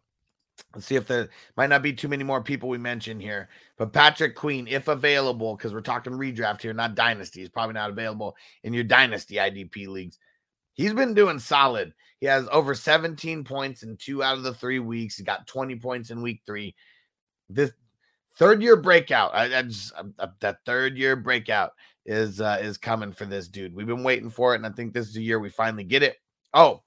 Let's 0.74 0.86
see 0.86 0.94
if 0.94 1.06
there 1.06 1.30
might 1.56 1.70
not 1.70 1.82
be 1.82 1.92
too 1.92 2.08
many 2.08 2.22
more 2.22 2.42
people 2.42 2.68
we 2.68 2.78
mentioned 2.78 3.20
here. 3.20 3.48
But 3.76 3.92
Patrick 3.92 4.36
Queen, 4.36 4.68
if 4.68 4.88
available, 4.88 5.56
because 5.56 5.74
we're 5.74 5.80
talking 5.80 6.12
redraft 6.12 6.62
here, 6.62 6.72
not 6.72 6.94
dynasty, 6.94 7.40
he's 7.40 7.48
probably 7.48 7.74
not 7.74 7.90
available 7.90 8.36
in 8.62 8.72
your 8.72 8.84
dynasty 8.84 9.36
IDP 9.36 9.88
leagues. 9.88 10.18
He's 10.74 10.92
been 10.92 11.14
doing 11.14 11.38
solid. 11.38 11.92
He 12.24 12.28
has 12.28 12.48
over 12.50 12.74
17 12.74 13.44
points 13.44 13.82
in 13.82 13.98
two 13.98 14.22
out 14.22 14.38
of 14.38 14.44
the 14.44 14.54
three 14.54 14.78
weeks. 14.78 15.18
He 15.18 15.24
got 15.24 15.46
20 15.46 15.76
points 15.76 16.08
in 16.08 16.22
week 16.22 16.40
three. 16.46 16.74
This 17.50 17.70
third 18.38 18.62
year 18.62 18.76
breakout, 18.76 19.34
I, 19.34 19.58
I 19.58 19.62
just 19.64 19.92
I, 20.18 20.28
that 20.40 20.64
third 20.64 20.96
year 20.96 21.16
breakout 21.16 21.72
is 22.06 22.40
uh, 22.40 22.56
is 22.62 22.78
coming 22.78 23.12
for 23.12 23.26
this 23.26 23.46
dude. 23.48 23.74
We've 23.74 23.86
been 23.86 24.02
waiting 24.02 24.30
for 24.30 24.54
it, 24.54 24.56
and 24.56 24.66
I 24.66 24.70
think 24.70 24.94
this 24.94 25.08
is 25.08 25.12
the 25.12 25.22
year 25.22 25.38
we 25.38 25.50
finally 25.50 25.84
get 25.84 26.02
it. 26.02 26.16
Oh, 26.54 26.82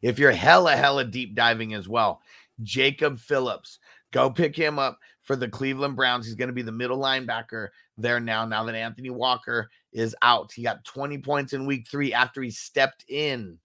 if 0.00 0.16
you're 0.20 0.30
hella 0.30 0.76
hella 0.76 1.06
deep 1.06 1.34
diving 1.34 1.74
as 1.74 1.88
well, 1.88 2.20
Jacob 2.62 3.18
Phillips, 3.18 3.80
go 4.12 4.30
pick 4.30 4.54
him 4.54 4.78
up 4.78 5.00
for 5.22 5.34
the 5.34 5.48
Cleveland 5.48 5.96
Browns. 5.96 6.24
He's 6.24 6.36
going 6.36 6.50
to 6.50 6.54
be 6.54 6.62
the 6.62 6.70
middle 6.70 7.00
linebacker 7.00 7.70
there 7.98 8.20
now. 8.20 8.46
Now 8.46 8.62
that 8.62 8.76
Anthony 8.76 9.10
Walker 9.10 9.68
is 9.92 10.14
out, 10.22 10.52
he 10.52 10.62
got 10.62 10.84
20 10.84 11.18
points 11.18 11.52
in 11.52 11.66
week 11.66 11.88
three 11.90 12.14
after 12.14 12.40
he 12.40 12.52
stepped 12.52 13.04
in 13.08 13.58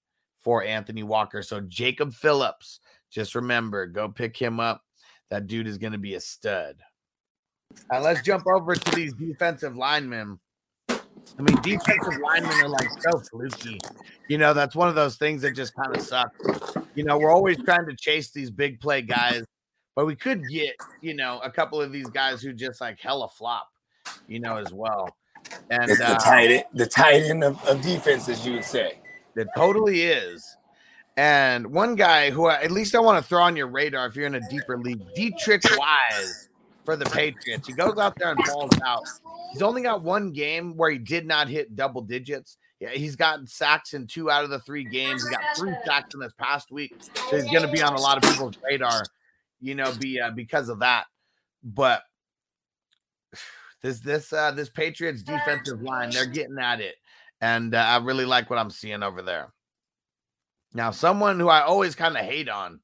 for 0.46 0.64
Anthony 0.64 1.02
Walker. 1.02 1.42
So 1.42 1.60
Jacob 1.62 2.14
Phillips, 2.14 2.80
just 3.10 3.34
remember, 3.34 3.88
go 3.88 4.08
pick 4.08 4.38
him 4.38 4.60
up. 4.60 4.84
That 5.32 5.48
dude 5.48 5.68
is 5.68 5.80
going 5.80 5.94
to 5.94 6.00
be 6.00 6.14
a 6.14 6.20
stud. 6.20 6.78
Now 7.92 8.02
let's 8.02 8.22
jump 8.22 8.46
over 8.48 8.76
to 8.76 8.96
these 8.96 9.14
defensive 9.14 9.76
linemen. 9.76 10.40
I 10.88 11.42
mean, 11.42 11.60
defensive 11.64 12.22
linemen 12.24 12.52
are 12.64 12.70
like 12.70 12.88
so 13.00 13.20
fluky. 13.32 13.80
You 14.30 14.38
know, 14.38 14.54
that's 14.54 14.76
one 14.76 14.88
of 14.88 14.94
those 14.94 15.18
things 15.18 15.42
that 15.42 15.56
just 15.56 15.74
kind 15.74 15.96
of 15.96 16.04
sucks. 16.04 16.40
You 16.94 17.04
know, 17.04 17.18
we're 17.18 17.32
always 17.32 17.58
trying 17.64 17.88
to 17.88 17.96
chase 17.96 18.30
these 18.30 18.52
big 18.52 18.80
play 18.80 19.02
guys, 19.02 19.44
but 19.96 20.06
we 20.06 20.16
could 20.16 20.48
get, 20.48 20.76
you 21.02 21.16
know, 21.16 21.40
a 21.44 21.50
couple 21.50 21.82
of 21.82 21.92
these 21.92 22.08
guys 22.08 22.44
who 22.44 22.54
just 22.54 22.80
like 22.82 23.00
hella 23.00 23.30
flop, 23.30 23.68
you 24.28 24.40
know, 24.40 24.58
as 24.58 24.72
well. 24.72 25.10
And 25.72 25.90
it's 25.90 25.98
the 25.98 26.12
uh, 26.12 26.20
tight 26.20 26.52
end, 26.52 26.64
the 26.76 26.86
tight 26.86 27.24
end 27.24 27.44
of, 27.44 27.62
of 27.66 27.82
defense, 27.82 28.30
as 28.30 28.46
you 28.46 28.54
would 28.54 28.64
say. 28.64 29.00
It 29.36 29.48
totally 29.56 30.04
is. 30.04 30.56
And 31.18 31.68
one 31.68 31.96
guy 31.96 32.30
who 32.30 32.48
I, 32.48 32.62
at 32.62 32.72
least 32.72 32.94
I 32.94 33.00
want 33.00 33.22
to 33.22 33.28
throw 33.28 33.42
on 33.42 33.56
your 33.56 33.68
radar 33.68 34.06
if 34.08 34.16
you're 34.16 34.28
in 34.28 34.36
a 34.36 34.50
deeper 34.50 34.78
league, 34.78 35.02
Deatrich 35.16 35.66
Wise 35.78 36.50
for 36.84 36.96
the 36.96 37.06
Patriots. 37.06 37.68
He 37.68 37.74
goes 37.74 37.98
out 37.98 38.16
there 38.18 38.32
and 38.32 38.40
balls 38.46 38.72
out. 38.86 39.04
He's 39.52 39.62
only 39.62 39.82
got 39.82 40.04
one 40.04 40.32
game 40.32 40.76
where 40.76 40.92
he 40.92 40.98
did 40.98 41.26
not 41.26 41.48
hit 41.48 41.76
double 41.76 42.02
digits. 42.02 42.58
Yeah, 42.80 42.90
he's 42.90 43.16
gotten 43.16 43.48
sacks 43.48 43.94
in 43.94 44.06
two 44.06 44.30
out 44.30 44.44
of 44.44 44.50
the 44.50 44.60
three 44.60 44.84
games. 44.84 45.26
He 45.26 45.34
got 45.34 45.42
three 45.58 45.74
sacks 45.86 46.14
in 46.14 46.20
this 46.20 46.34
past 46.38 46.72
week, 46.72 46.94
so 47.30 47.38
he's 47.38 47.50
going 47.50 47.66
to 47.66 47.72
be 47.72 47.82
on 47.82 47.94
a 47.94 48.02
lot 48.02 48.18
of 48.18 48.30
people's 48.30 48.58
radar, 48.64 49.06
you 49.62 49.76
know, 49.76 49.94
be 49.94 50.20
uh, 50.20 50.32
because 50.32 50.68
of 50.68 50.80
that. 50.80 51.06
But 51.64 52.04
this 53.82 54.02
this 54.02 54.34
uh, 54.34 54.52
this 54.52 54.70
Patriots 54.70 55.24
defensive 55.24 55.82
line, 55.82 56.10
they're 56.10 56.26
getting 56.26 56.60
at 56.60 56.82
it, 56.82 56.96
and 57.46 57.76
uh, 57.76 57.78
I 57.78 57.98
really 57.98 58.26
like 58.26 58.50
what 58.50 58.58
I'm 58.58 58.72
seeing 58.72 59.04
over 59.04 59.22
there. 59.22 59.54
Now, 60.74 60.90
someone 60.90 61.40
who 61.40 61.48
I 61.48 61.62
always 61.62 61.94
kind 61.94 62.18
of 62.18 62.26
hate 62.26 62.50
on, 62.50 62.80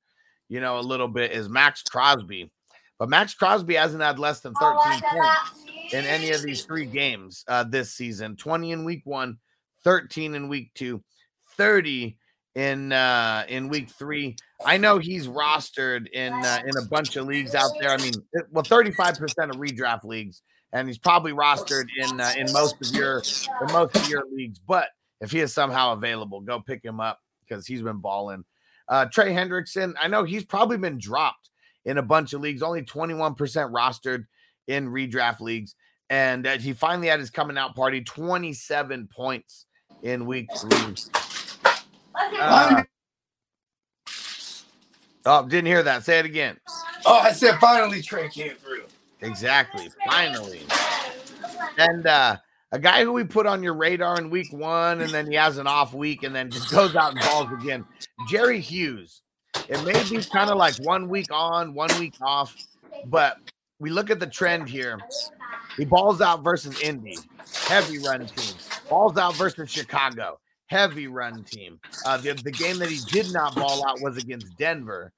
you 0.49 0.61
know, 0.61 0.77
a 0.77 0.81
little 0.81 1.07
bit 1.07 1.31
is 1.31 1.49
Maxx 1.49 1.81
Crosby. 1.81 2.51
But 2.99 3.09
Maxx 3.09 3.33
Crosby 3.33 3.73
hasn't 3.73 4.03
had 4.03 4.19
less 4.19 4.41
than 4.41 4.53
13 4.53 5.01
points 5.01 5.93
in 5.93 6.05
any 6.05 6.29
of 6.29 6.43
these 6.43 6.63
three 6.63 6.85
games 6.85 7.43
uh, 7.47 7.63
this 7.63 7.93
season 7.93 8.35
20 8.35 8.71
in 8.71 8.85
week 8.85 9.01
one, 9.03 9.39
13 9.83 10.35
in 10.35 10.47
week 10.47 10.71
two, 10.75 11.03
30 11.57 12.17
in 12.53 12.91
uh 12.91 13.45
in 13.47 13.69
week 13.69 13.89
three. 13.89 14.35
I 14.63 14.77
know 14.77 14.99
he's 14.99 15.25
rostered 15.27 16.07
in 16.11 16.33
uh, 16.33 16.59
in 16.65 16.77
a 16.77 16.85
bunch 16.85 17.15
of 17.15 17.25
leagues 17.25 17.55
out 17.55 17.71
there. 17.79 17.89
I 17.89 17.97
mean, 17.97 18.13
well, 18.51 18.63
35% 18.63 19.21
of 19.49 19.55
redraft 19.55 20.03
leagues, 20.03 20.43
and 20.73 20.87
he's 20.87 20.97
probably 20.97 21.31
rostered 21.31 21.87
in 21.97 22.19
uh, 22.19 22.33
in 22.37 22.51
most 22.51 22.75
of 22.81 22.95
your 22.95 23.21
in 23.61 23.73
most 23.73 23.95
of 23.95 24.09
your 24.09 24.23
leagues. 24.33 24.59
But 24.59 24.87
if 25.19 25.31
he 25.31 25.39
is 25.39 25.53
somehow 25.53 25.93
available, 25.93 26.41
go 26.41 26.59
pick 26.59 26.83
him 26.83 26.99
up 26.99 27.19
because 27.47 27.67
he's 27.67 27.81
been 27.81 27.97
balling. 27.97 28.43
Uh, 28.87 29.05
Trey 29.05 29.31
Hendrickson, 29.33 29.93
I 29.99 30.07
know 30.07 30.23
he's 30.23 30.43
probably 30.43 30.77
been 30.77 30.97
dropped 30.97 31.49
in 31.85 31.97
a 31.97 32.01
bunch 32.01 32.33
of 32.33 32.41
leagues, 32.41 32.61
only 32.61 32.83
21% 32.83 33.35
rostered 33.37 34.25
in 34.67 34.89
redraft 34.89 35.39
leagues. 35.39 35.75
And 36.09 36.45
uh, 36.45 36.57
he 36.57 36.73
finally 36.73 37.07
had 37.07 37.19
his 37.19 37.29
coming 37.29 37.57
out 37.57 37.75
party, 37.75 38.01
27 38.01 39.07
points 39.07 39.65
in 40.03 40.25
week 40.25 40.49
three. 40.57 40.95
Uh, 42.37 42.83
oh, 45.25 45.47
didn't 45.47 45.67
hear 45.67 45.83
that. 45.83 46.03
Say 46.03 46.19
it 46.19 46.25
again. 46.25 46.57
Oh, 47.05 47.19
I 47.19 47.31
said 47.31 47.57
finally 47.59 48.01
Trey 48.01 48.27
through. 48.29 48.70
Exactly. 49.21 49.89
Finally. 50.07 50.61
And 51.77 52.05
uh 52.07 52.37
a 52.71 52.79
guy 52.79 53.03
who 53.03 53.11
we 53.11 53.23
put 53.23 53.45
on 53.45 53.61
your 53.61 53.73
radar 53.73 54.17
in 54.17 54.29
week 54.29 54.51
one, 54.53 55.01
and 55.01 55.09
then 55.09 55.27
he 55.27 55.35
has 55.35 55.57
an 55.57 55.67
off 55.67 55.93
week 55.93 56.23
and 56.23 56.33
then 56.33 56.49
just 56.49 56.71
goes 56.71 56.95
out 56.95 57.11
and 57.11 57.21
balls 57.21 57.51
again. 57.51 57.85
Jerry 58.29 58.59
Hughes. 58.59 59.21
It 59.67 59.83
may 59.83 60.01
be 60.09 60.23
kind 60.23 60.49
of 60.49 60.57
like 60.57 60.75
one 60.83 61.09
week 61.09 61.27
on, 61.31 61.73
one 61.73 61.89
week 61.99 62.15
off, 62.21 62.55
but 63.07 63.37
we 63.79 63.89
look 63.89 64.09
at 64.09 64.19
the 64.19 64.27
trend 64.27 64.69
here. 64.69 64.97
He 65.75 65.83
balls 65.83 66.21
out 66.21 66.43
versus 66.43 66.79
Indy, 66.81 67.17
heavy 67.65 67.99
run 67.99 68.25
team. 68.25 68.55
Balls 68.89 69.17
out 69.17 69.35
versus 69.35 69.69
Chicago, 69.69 70.39
heavy 70.67 71.07
run 71.07 71.43
team. 71.43 71.79
Uh, 72.05 72.17
the, 72.17 72.33
the 72.33 72.51
game 72.51 72.77
that 72.79 72.89
he 72.89 72.99
did 73.07 73.33
not 73.33 73.55
ball 73.55 73.85
out 73.85 74.01
was 74.01 74.17
against 74.17 74.57
Denver, 74.57 75.11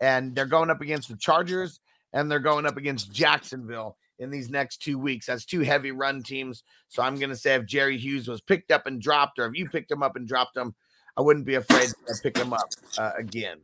and 0.00 0.34
they're 0.34 0.46
going 0.46 0.70
up 0.70 0.80
against 0.80 1.08
the 1.08 1.16
Chargers 1.16 1.78
and 2.16 2.30
they're 2.30 2.38
going 2.38 2.64
up 2.64 2.78
against 2.78 3.12
Jacksonville 3.12 3.98
in 4.18 4.30
these 4.30 4.48
next 4.48 4.78
two 4.78 4.98
weeks. 4.98 5.26
That's 5.26 5.44
two 5.44 5.60
heavy 5.60 5.90
run 5.90 6.22
teams. 6.22 6.64
So 6.88 7.02
I'm 7.02 7.16
going 7.16 7.28
to 7.28 7.36
say 7.36 7.54
if 7.54 7.66
Jerry 7.66 7.98
Hughes 7.98 8.26
was 8.26 8.40
picked 8.40 8.72
up 8.72 8.86
and 8.86 9.02
dropped, 9.02 9.38
or 9.38 9.44
if 9.44 9.54
you 9.54 9.68
picked 9.68 9.90
him 9.90 10.02
up 10.02 10.16
and 10.16 10.26
dropped 10.26 10.56
him, 10.56 10.74
I 11.18 11.20
wouldn't 11.20 11.44
be 11.44 11.56
afraid 11.56 11.90
to 11.90 12.14
pick 12.22 12.38
him 12.38 12.54
up 12.54 12.70
uh, 12.96 13.12
again. 13.18 13.58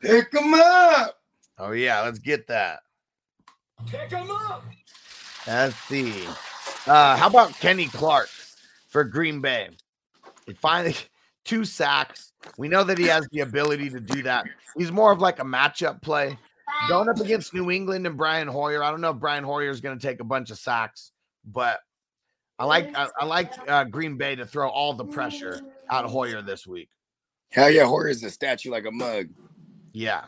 Pick 0.00 0.32
him 0.32 0.54
up. 0.54 1.18
Oh 1.58 1.72
yeah, 1.72 2.00
let's 2.00 2.18
get 2.18 2.46
that. 2.46 2.80
Pick 3.86 4.10
him 4.10 4.30
up. 4.30 4.64
Let's 5.46 5.76
see. 5.80 6.26
Uh, 6.86 7.16
how 7.16 7.26
about 7.26 7.52
Kenny 7.60 7.88
Clark 7.88 8.28
for 8.88 9.04
Green 9.04 9.42
Bay? 9.42 9.68
He 10.46 10.54
finally 10.54 10.96
two 11.44 11.66
sacks. 11.66 12.32
We 12.56 12.68
know 12.68 12.84
that 12.84 12.96
he 12.96 13.04
has 13.04 13.28
the 13.32 13.40
ability 13.40 13.90
to 13.90 14.00
do 14.00 14.22
that. 14.22 14.46
He's 14.78 14.90
more 14.90 15.12
of 15.12 15.20
like 15.20 15.40
a 15.40 15.44
matchup 15.44 16.00
play. 16.00 16.38
Going 16.88 17.08
up 17.08 17.20
against 17.20 17.54
New 17.54 17.70
England 17.70 18.06
and 18.06 18.16
Brian 18.16 18.48
Hoyer. 18.48 18.82
I 18.82 18.90
don't 18.90 19.00
know 19.00 19.10
if 19.10 19.18
Brian 19.18 19.44
Hoyer 19.44 19.70
is 19.70 19.80
going 19.80 19.98
to 19.98 20.06
take 20.06 20.20
a 20.20 20.24
bunch 20.24 20.50
of 20.50 20.58
sacks, 20.58 21.12
but 21.44 21.80
I 22.58 22.64
like 22.64 22.94
I, 22.96 23.08
I 23.18 23.24
like 23.24 23.52
uh, 23.68 23.84
Green 23.84 24.16
Bay 24.16 24.34
to 24.36 24.46
throw 24.46 24.68
all 24.68 24.94
the 24.94 25.04
pressure 25.04 25.60
at 25.90 26.04
Hoyer 26.04 26.42
this 26.42 26.66
week. 26.66 26.88
Hell 27.50 27.70
yeah, 27.70 27.84
Hoyer's 27.84 28.22
a 28.22 28.30
statue 28.30 28.70
like 28.70 28.86
a 28.86 28.90
mug. 28.90 29.28
Yeah. 29.92 30.24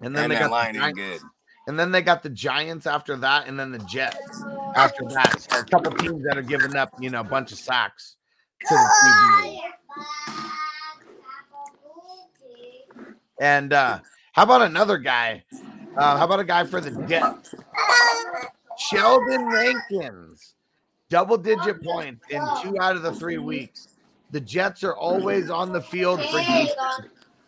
And 0.00 0.14
then 0.16 0.24
and 0.24 0.32
they 0.32 0.38
got 0.38 0.50
line 0.50 0.74
the 0.74 0.92
good. 0.92 1.20
And 1.66 1.78
then 1.78 1.92
they 1.92 2.02
got 2.02 2.22
the 2.22 2.30
Giants 2.30 2.86
after 2.86 3.16
that, 3.16 3.46
and 3.46 3.58
then 3.58 3.70
the 3.70 3.78
Jets 3.80 4.42
after 4.74 5.04
that. 5.04 5.46
A 5.52 5.64
couple 5.64 5.92
teams 5.92 6.24
that 6.24 6.36
are 6.36 6.42
giving 6.42 6.74
up, 6.74 6.90
you 6.98 7.10
know, 7.10 7.20
a 7.20 7.24
bunch 7.24 7.52
of 7.52 7.58
sacks 7.58 8.16
to 8.66 8.74
the 8.74 9.42
team. 9.42 9.60
And 13.40 13.72
uh, 13.72 14.00
how 14.40 14.44
about 14.44 14.62
another 14.62 14.96
guy? 14.96 15.44
Uh, 15.98 16.16
how 16.16 16.24
about 16.24 16.40
a 16.40 16.44
guy 16.44 16.64
for 16.64 16.80
the 16.80 16.90
Jets? 17.06 17.54
Sheldon 18.78 19.44
Rankins, 19.44 20.54
double 21.10 21.36
digit 21.36 21.82
points 21.84 22.24
in 22.30 22.40
two 22.62 22.80
out 22.80 22.96
of 22.96 23.02
the 23.02 23.12
three 23.12 23.36
weeks. 23.36 23.88
The 24.30 24.40
Jets 24.40 24.82
are 24.82 24.96
always 24.96 25.50
on 25.50 25.74
the 25.74 25.82
field 25.82 26.22
for 26.22 26.38
defense. 26.38 26.70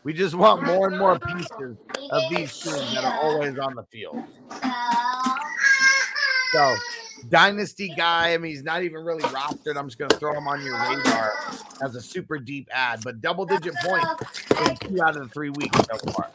We 0.05 0.13
just 0.13 0.35
want 0.35 0.65
more 0.65 0.89
and 0.89 0.99
more 0.99 1.19
pieces 1.19 1.79
of 2.11 2.23
these 2.29 2.61
teams 2.61 2.95
that 2.95 3.05
are 3.05 3.23
always 3.23 3.59
on 3.59 3.75
the 3.75 3.85
field. 3.85 4.23
So, 6.53 6.77
dynasty 7.29 7.89
guy. 7.97 8.35
I 8.35 8.39
mean, 8.39 8.53
he's 8.53 8.63
not 8.63 8.83
even 8.83 9.05
really 9.05 9.23
rostered. 9.25 9.77
I'm 9.77 9.87
just 9.87 9.99
going 9.99 10.11
to 10.11 10.17
throw 10.17 10.35
him 10.37 10.47
on 10.49 10.65
your 10.65 10.75
radar 10.75 11.33
as 11.83 11.95
a 11.97 12.01
super 12.01 12.39
deep 12.39 12.69
ad, 12.73 13.01
but 13.05 13.21
double 13.21 13.47
digit 13.47 13.75
points 13.83 14.43
in 14.67 14.77
two 14.77 15.03
out 15.03 15.17
of 15.17 15.23
the 15.23 15.29
three 15.29 15.51
weeks 15.51 15.79
so 15.79 16.11
far. 16.13 16.31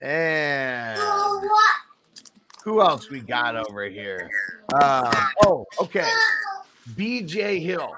And 0.00 0.98
Who 2.64 2.80
else 2.80 3.10
we 3.10 3.20
got 3.20 3.56
over 3.56 3.84
here? 3.84 4.30
Um, 4.74 5.12
oh, 5.44 5.66
okay. 5.80 6.08
BJ 6.94 7.62
Hill. 7.62 7.92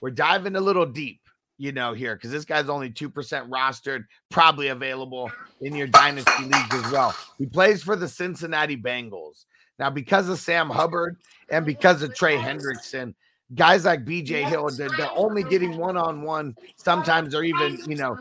We're 0.00 0.10
diving 0.10 0.56
a 0.56 0.60
little 0.60 0.86
deep, 0.86 1.19
you 1.60 1.72
know, 1.72 1.92
here 1.92 2.14
because 2.16 2.30
this 2.30 2.46
guy's 2.46 2.70
only 2.70 2.88
2% 2.88 3.12
rostered, 3.50 4.06
probably 4.30 4.68
available 4.68 5.30
in 5.60 5.76
your 5.76 5.86
dynasty 5.86 6.44
leagues 6.44 6.74
as 6.74 6.90
well. 6.90 7.14
He 7.36 7.44
plays 7.44 7.82
for 7.82 7.96
the 7.96 8.08
Cincinnati 8.08 8.78
Bengals. 8.78 9.44
Now, 9.78 9.90
because 9.90 10.30
of 10.30 10.38
Sam 10.38 10.70
Hubbard 10.70 11.18
and 11.50 11.66
because 11.66 12.02
of 12.02 12.14
Trey 12.14 12.36
Hendrickson, 12.36 13.14
guys 13.54 13.84
like 13.84 14.06
BJ 14.06 14.42
Hill, 14.48 14.70
they're, 14.70 14.88
they're 14.96 15.10
only 15.14 15.42
getting 15.42 15.76
one 15.76 15.98
on 15.98 16.22
one. 16.22 16.56
Sometimes 16.76 17.32
they're 17.32 17.44
even, 17.44 17.78
you 17.86 17.96
know, 17.96 18.16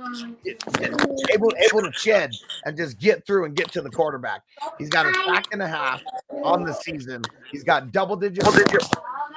able 1.32 1.54
able 1.70 1.82
to 1.82 1.92
shed 1.94 2.32
and 2.66 2.76
just 2.76 3.00
get 3.00 3.26
through 3.26 3.46
and 3.46 3.56
get 3.56 3.72
to 3.72 3.82
the 3.82 3.90
quarterback. 3.90 4.44
He's 4.78 4.90
got 4.90 5.06
a 5.06 5.14
sack 5.26 5.48
and 5.54 5.62
a 5.62 5.68
half 5.68 6.02
on 6.44 6.66
the 6.66 6.74
season. 6.74 7.22
He's 7.52 7.64
got 7.64 7.94
double 7.94 8.18
digit 8.18 8.44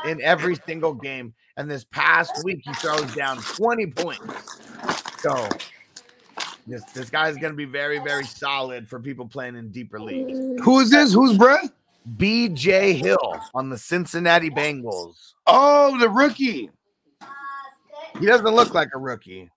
in 0.06 0.20
every 0.22 0.56
single 0.66 0.94
game. 0.94 1.34
And 1.56 1.70
this 1.70 1.84
past 1.84 2.44
week, 2.44 2.60
he 2.64 2.72
throws 2.74 3.14
down 3.14 3.38
20 3.42 3.86
points. 3.88 4.60
So 5.20 5.48
this 6.66 6.84
this 6.92 7.10
guy's 7.10 7.36
going 7.36 7.52
to 7.52 7.56
be 7.56 7.64
very 7.64 7.98
very 7.98 8.24
solid 8.24 8.88
for 8.88 9.00
people 9.00 9.26
playing 9.26 9.56
in 9.56 9.70
deeper 9.70 10.00
leagues. 10.00 10.62
Who 10.62 10.80
is 10.80 10.90
this? 10.90 11.12
Who's 11.12 11.36
bruh? 11.36 11.70
B.J. 12.16 12.94
Hill 12.94 13.40
on 13.54 13.68
the 13.68 13.78
Cincinnati 13.78 14.50
Bengals. 14.50 15.34
Oh, 15.46 15.96
the 16.00 16.08
rookie. 16.08 16.68
He 18.18 18.26
doesn't 18.26 18.46
look 18.46 18.74
like 18.74 18.88
a 18.94 18.98
rookie. 18.98 19.50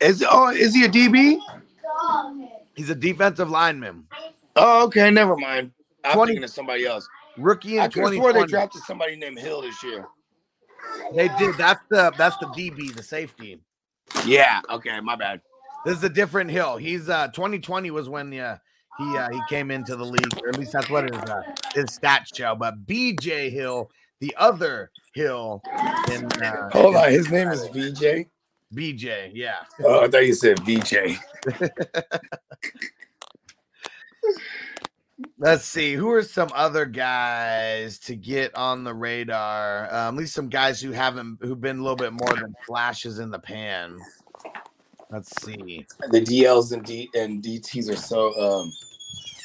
Is 0.00 0.24
oh 0.28 0.48
is 0.48 0.74
he 0.74 0.84
a 0.84 0.88
DB? 0.88 1.38
He's 2.74 2.90
a 2.90 2.94
defensive 2.94 3.50
lineman. 3.50 4.04
Oh, 4.56 4.84
okay, 4.86 5.10
never 5.10 5.36
mind. 5.36 5.72
I'm 6.04 6.14
20 6.14 6.30
thinking 6.30 6.44
of 6.44 6.50
somebody 6.50 6.86
else. 6.86 7.08
Rookie 7.36 7.76
in 7.76 7.82
I 7.82 7.88
could 7.88 7.94
swore 7.94 8.32
they 8.32 8.44
2020. 8.44 8.50
drafted 8.50 8.82
somebody 8.82 9.16
named 9.16 9.38
Hill 9.38 9.62
this 9.62 9.82
year. 9.82 10.06
They 11.14 11.28
did. 11.38 11.56
That's 11.56 11.80
the 11.90 12.12
that's 12.16 12.36
the 12.38 12.46
DB, 12.46 12.94
the 12.94 13.02
safety. 13.02 13.60
Yeah. 14.26 14.60
Okay, 14.70 15.00
my 15.00 15.16
bad. 15.16 15.40
This 15.84 15.98
is 15.98 16.04
a 16.04 16.08
different 16.08 16.50
Hill. 16.50 16.76
He's 16.76 17.08
uh 17.08 17.28
2020 17.28 17.90
was 17.90 18.08
when 18.08 18.32
uh, 18.38 18.58
he 18.98 19.16
uh, 19.16 19.28
he 19.30 19.40
came 19.48 19.70
into 19.70 19.96
the 19.96 20.04
league, 20.04 20.42
or 20.42 20.48
at 20.48 20.58
least 20.58 20.72
that's 20.72 20.88
what 20.88 21.12
his 21.12 21.22
uh, 21.22 21.42
his 21.74 21.86
stats 21.86 22.34
show. 22.34 22.54
But 22.54 22.86
BJ 22.86 23.50
Hill, 23.50 23.90
the 24.20 24.34
other 24.38 24.90
Hill 25.14 25.62
in 26.12 26.26
uh, 26.42 26.70
Hold 26.72 26.96
on, 26.96 27.10
his 27.10 27.30
name 27.30 27.48
is 27.48 27.66
VJ. 27.68 28.28
BJ, 28.74 29.30
yeah. 29.32 29.58
Oh, 29.84 30.00
I 30.00 30.08
thought 30.08 30.26
you 30.26 30.34
said 30.34 30.58
VJ. 30.60 31.16
Let's 35.44 35.66
see. 35.66 35.92
Who 35.92 36.10
are 36.10 36.22
some 36.22 36.48
other 36.54 36.86
guys 36.86 37.98
to 37.98 38.16
get 38.16 38.56
on 38.56 38.82
the 38.82 38.94
radar? 38.94 39.92
Um, 39.92 40.14
at 40.14 40.20
least 40.20 40.32
some 40.32 40.48
guys 40.48 40.80
who 40.80 40.90
haven't 40.90 41.36
who've 41.42 41.60
been 41.60 41.80
a 41.80 41.82
little 41.82 41.98
bit 41.98 42.14
more 42.14 42.34
than 42.34 42.54
flashes 42.66 43.18
in 43.18 43.30
the 43.30 43.38
pan. 43.38 43.98
Let's 45.10 45.38
see. 45.42 45.86
The 46.10 46.22
DLs 46.22 46.72
and 46.72 46.82
D 46.82 47.10
and 47.12 47.42
DTs 47.42 47.92
are 47.92 47.96
so 47.96 48.32
um 48.40 48.72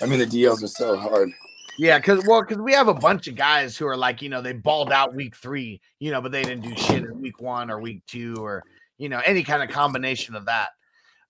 I 0.01 0.05
mean 0.05 0.19
the 0.19 0.25
DLs 0.25 0.63
are 0.63 0.67
so 0.67 0.95
hard. 0.95 1.31
Yeah, 1.77 1.99
because 1.99 2.25
well, 2.25 2.43
because 2.43 2.59
we 2.59 2.71
have 2.71 2.87
a 2.87 2.93
bunch 2.93 3.27
of 3.27 3.35
guys 3.35 3.75
who 3.75 3.85
are 3.85 3.97
like, 3.97 4.21
you 4.21 4.29
know, 4.29 4.41
they 4.41 4.53
balled 4.53 4.93
out 4.93 5.13
week 5.13 5.35
three, 5.35 5.81
you 5.99 6.11
know, 6.11 6.21
but 6.21 6.31
they 6.31 6.43
didn't 6.43 6.63
do 6.63 6.77
shit 6.77 7.03
in 7.03 7.19
week 7.19 7.41
one 7.41 7.69
or 7.69 7.81
week 7.81 8.05
two 8.07 8.37
or 8.39 8.63
you 8.97 9.09
know 9.09 9.19
any 9.25 9.43
kind 9.43 9.61
of 9.61 9.69
combination 9.69 10.33
of 10.33 10.45
that. 10.45 10.69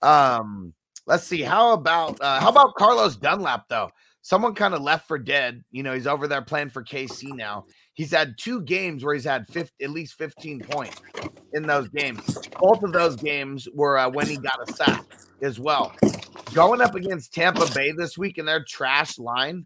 Um, 0.04 0.76
let's 1.08 1.24
see. 1.24 1.42
How 1.42 1.74
about 1.74 2.22
uh, 2.22 2.40
how 2.40 2.50
about 2.50 2.76
Carlos 2.76 3.16
Dunlap 3.16 3.68
though? 3.68 3.90
Someone 4.22 4.54
kind 4.54 4.74
of 4.74 4.82
left 4.82 5.08
for 5.08 5.18
dead. 5.18 5.64
You 5.72 5.84
know, 5.84 5.94
he's 5.94 6.08
over 6.08 6.28
there 6.28 6.42
playing 6.42 6.70
for 6.70 6.84
KC 6.84 7.36
now. 7.36 7.66
He's 7.94 8.12
had 8.12 8.36
two 8.38 8.62
games 8.62 9.04
where 9.04 9.14
he's 9.14 9.26
had 9.26 9.48
50, 9.48 9.84
at 9.84 9.90
least 9.90 10.16
15 10.16 10.62
points 10.62 11.02
in 11.54 11.64
those 11.64 11.88
games. 11.90 12.22
Both 12.60 12.84
of 12.84 12.94
those 12.94 13.16
games 13.16 13.68
were 13.74 13.98
uh, 13.98 14.10
when 14.10 14.28
he 14.28 14.38
got 14.38 14.70
a 14.70 14.74
sack 14.74 15.06
as 15.42 15.60
well. 15.60 15.94
Going 16.54 16.82
up 16.82 16.96
against 16.96 17.34
Tampa 17.34 17.70
Bay 17.74 17.92
this 17.92 18.18
week 18.18 18.38
in 18.38 18.46
their 18.46 18.64
trash 18.64 19.18
line, 19.18 19.66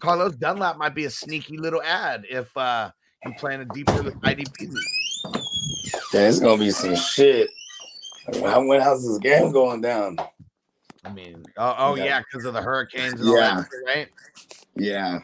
Carlos 0.00 0.36
Dunlap 0.36 0.78
might 0.78 0.94
be 0.94 1.04
a 1.04 1.10
sneaky 1.10 1.56
little 1.56 1.82
ad 1.82 2.24
if 2.28 2.54
uh, 2.56 2.90
you 3.24 3.32
plan 3.34 3.60
a 3.60 3.64
deeper 3.66 3.92
IDP 3.92 4.60
league. 4.60 5.42
It's 6.12 6.40
gonna 6.40 6.58
be 6.58 6.70
some 6.70 6.96
shit. 6.96 7.48
How 8.42 8.64
when 8.64 8.80
how's 8.80 9.06
this 9.06 9.18
game 9.18 9.52
going 9.52 9.80
down? 9.80 10.16
I 11.04 11.12
mean, 11.12 11.42
oh, 11.56 11.74
oh 11.78 11.94
Yeah. 11.96 12.04
yeah, 12.04 12.20
because 12.20 12.44
of 12.44 12.54
the 12.54 12.62
hurricanes 12.62 13.20
and 13.20 13.28
all 13.28 13.36
Yeah. 13.36 13.56
that, 13.56 13.68
right? 13.86 14.08
Yeah. 14.76 15.20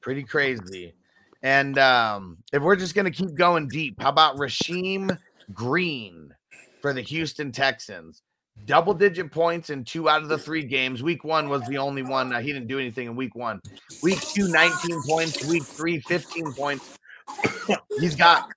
Pretty 0.00 0.22
crazy. 0.22 0.94
And 1.42 1.78
um, 1.78 2.38
if 2.52 2.62
we're 2.62 2.76
just 2.76 2.94
gonna 2.94 3.10
keep 3.10 3.34
going 3.34 3.68
deep, 3.68 4.00
how 4.00 4.08
about 4.08 4.36
Rasheem 4.36 5.18
Green 5.52 6.34
for 6.80 6.92
the 6.92 7.02
Houston 7.02 7.52
Texans? 7.52 8.22
Double 8.64 8.94
digit 8.94 9.30
points 9.30 9.70
in 9.70 9.84
two 9.84 10.08
out 10.08 10.22
of 10.22 10.28
the 10.28 10.38
three 10.38 10.64
games. 10.64 11.02
Week 11.02 11.24
one 11.24 11.48
was 11.48 11.62
the 11.68 11.76
only 11.78 12.02
one. 12.02 12.32
Uh, 12.32 12.40
he 12.40 12.52
didn't 12.52 12.68
do 12.68 12.78
anything 12.78 13.06
in 13.06 13.14
week 13.14 13.34
one. 13.34 13.60
Week 14.02 14.18
two, 14.20 14.48
19 14.48 15.02
points. 15.06 15.44
Week 15.44 15.62
three, 15.62 16.00
15 16.00 16.52
points. 16.54 16.98
He's 18.00 18.16
got 18.16 18.48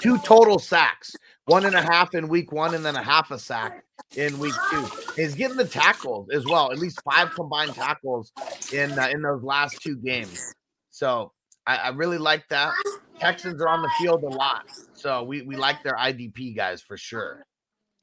two 0.00 0.18
total 0.18 0.58
sacks, 0.58 1.14
one 1.46 1.66
and 1.66 1.74
a 1.74 1.82
half 1.82 2.14
in 2.14 2.28
week 2.28 2.52
one, 2.52 2.74
and 2.74 2.84
then 2.84 2.96
a 2.96 3.02
half 3.02 3.30
a 3.30 3.38
sack 3.38 3.84
in 4.16 4.38
week 4.38 4.54
two. 4.70 4.86
He's 5.16 5.34
getting 5.34 5.56
the 5.56 5.66
tackles 5.66 6.28
as 6.32 6.44
well, 6.46 6.72
at 6.72 6.78
least 6.78 7.00
five 7.04 7.34
combined 7.34 7.74
tackles 7.74 8.32
in 8.72 8.98
uh, 8.98 9.08
in 9.08 9.22
those 9.22 9.42
last 9.42 9.80
two 9.82 9.96
games. 9.96 10.54
So 10.90 11.32
I, 11.66 11.76
I 11.76 11.88
really 11.90 12.18
like 12.18 12.48
that. 12.48 12.72
Texans 13.18 13.60
are 13.60 13.68
on 13.68 13.82
the 13.82 13.90
field 13.98 14.22
a 14.24 14.28
lot, 14.28 14.66
so 14.94 15.22
we 15.22 15.42
we 15.42 15.56
like 15.56 15.82
their 15.82 15.94
IDP 15.94 16.56
guys 16.56 16.80
for 16.80 16.96
sure. 16.96 17.44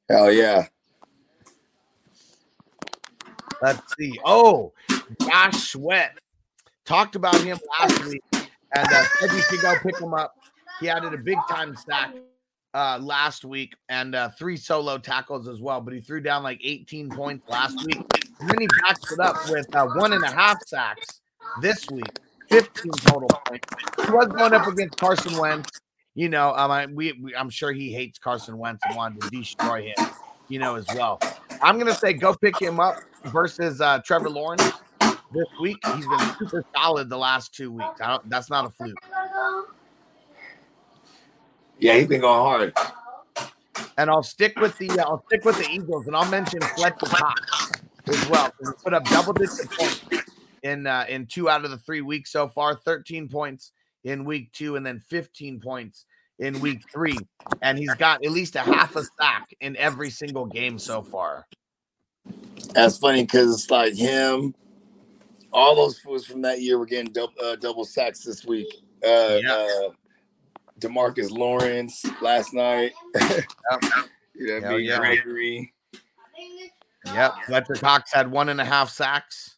Hell 0.09 0.31
yeah. 0.31 0.67
Let's 3.61 3.95
see. 3.95 4.19
Oh, 4.25 4.73
Josh 5.21 5.71
Sweat 5.71 6.17
talked 6.85 7.15
about 7.15 7.35
him 7.41 7.59
last 7.79 8.03
week, 8.05 8.23
and 8.33 8.47
uh, 8.87 9.03
said 9.19 9.31
you 9.31 9.43
could 9.49 9.61
go 9.61 9.75
pick 9.83 9.99
him 9.99 10.13
up. 10.13 10.35
He 10.79 10.89
added 10.89 11.13
a 11.13 11.17
big 11.17 11.37
time 11.47 11.75
stack 11.75 12.11
uh, 12.73 12.99
last 13.01 13.45
week 13.45 13.75
and 13.89 14.15
uh, 14.15 14.29
three 14.29 14.57
solo 14.57 14.97
tackles 14.97 15.47
as 15.47 15.61
well. 15.61 15.81
But 15.81 15.93
he 15.93 16.01
threw 16.01 16.21
down 16.21 16.43
like 16.43 16.59
18 16.63 17.09
points 17.09 17.47
last 17.49 17.85
week, 17.85 18.01
and 18.39 18.49
then 18.49 18.57
he 18.59 18.67
backs 18.83 19.11
it 19.11 19.19
up 19.19 19.35
with 19.49 19.73
uh, 19.75 19.87
one 19.95 20.13
and 20.13 20.23
a 20.23 20.31
half 20.31 20.57
sacks 20.65 21.21
this 21.61 21.89
week, 21.89 22.19
15 22.49 22.91
total 22.91 23.27
points. 23.45 23.67
He 24.05 24.11
was 24.11 24.27
going 24.27 24.53
up 24.53 24.67
against 24.67 24.97
Carson 24.97 25.37
Wentz. 25.37 25.69
You 26.13 26.29
know, 26.29 26.53
um, 26.55 26.71
I, 26.71 26.85
we, 26.87 27.13
we, 27.21 27.35
I'm 27.35 27.49
sure 27.49 27.71
he 27.71 27.93
hates 27.93 28.19
Carson 28.19 28.57
Wentz 28.57 28.81
and 28.85 28.95
wanted 28.95 29.21
to 29.21 29.29
destroy 29.29 29.83
him. 29.83 30.07
You 30.49 30.59
know, 30.59 30.75
as 30.75 30.85
well. 30.93 31.17
I'm 31.61 31.79
gonna 31.79 31.95
say 31.95 32.11
go 32.11 32.35
pick 32.35 32.59
him 32.59 32.81
up 32.81 32.97
versus 33.25 33.79
uh, 33.79 33.99
Trevor 34.05 34.29
Lawrence 34.29 34.69
this 35.33 35.47
week. 35.61 35.77
He's 35.95 36.05
been 36.05 36.35
super 36.37 36.65
solid 36.75 37.09
the 37.09 37.17
last 37.17 37.53
two 37.53 37.71
weeks. 37.71 38.01
I 38.01 38.07
don't, 38.07 38.29
that's 38.29 38.49
not 38.49 38.65
a 38.65 38.69
fluke. 38.69 38.97
Yeah, 41.81 41.97
he's 41.97 42.07
been 42.07 42.21
going 42.21 42.39
hard. 42.39 42.73
And 43.97 44.09
I'll 44.09 44.23
stick 44.23 44.57
with 44.59 44.77
the 44.77 44.89
uh, 44.91 45.03
I'll 45.03 45.23
stick 45.25 45.43
with 45.43 45.57
the 45.57 45.67
Eagles, 45.69 46.05
and 46.05 46.15
I'll 46.15 46.29
mention 46.29 46.61
Fletcher 46.61 47.07
Cox 47.07 47.71
as 48.07 48.29
well. 48.29 48.51
He 48.59 48.71
put 48.83 48.93
up 48.93 49.03
double 49.05 49.33
digit 49.33 49.69
points 49.71 50.05
in 50.61 50.85
uh, 50.85 51.05
in 51.09 51.25
two 51.25 51.49
out 51.49 51.65
of 51.65 51.71
the 51.71 51.79
three 51.79 52.01
weeks 52.01 52.31
so 52.31 52.47
far. 52.47 52.75
13 52.75 53.27
points 53.27 53.71
in 54.03 54.25
week 54.25 54.51
two, 54.53 54.75
and 54.75 54.85
then 54.85 54.99
15 54.99 55.59
points 55.59 56.05
in 56.37 56.59
week 56.59 56.83
three. 56.91 57.17
And 57.63 57.79
he's 57.79 57.93
got 57.95 58.23
at 58.23 58.31
least 58.31 58.55
a 58.55 58.59
half 58.59 58.95
a 58.95 59.03
sack 59.19 59.49
in 59.59 59.75
every 59.77 60.11
single 60.11 60.45
game 60.45 60.77
so 60.77 61.01
far. 61.01 61.47
That's 62.75 62.99
funny 62.99 63.23
because 63.23 63.55
it's 63.55 63.71
like 63.71 63.95
him. 63.95 64.53
All 65.51 65.75
those 65.75 65.97
fools 65.97 66.25
from 66.25 66.41
that 66.43 66.61
year 66.61 66.77
were 66.77 66.85
getting 66.85 67.11
double, 67.11 67.33
uh, 67.43 67.55
double 67.55 67.85
sacks 67.85 68.23
this 68.23 68.45
week. 68.45 68.67
Uh, 69.03 69.39
Yeah. 69.41 69.87
Demarcus 70.81 71.31
Lawrence 71.31 72.05
last 72.21 72.53
night. 72.53 72.91
you 74.35 74.59
know, 74.59 74.61
Hell 74.61 74.79
yeah. 74.79 74.97
Gregory. 74.97 75.73
Yep. 77.05 77.33
Fletcher 77.47 77.75
Cox 77.75 78.11
had 78.13 78.29
one 78.29 78.49
and 78.49 78.59
a 78.59 78.65
half 78.65 78.89
sacks 78.89 79.57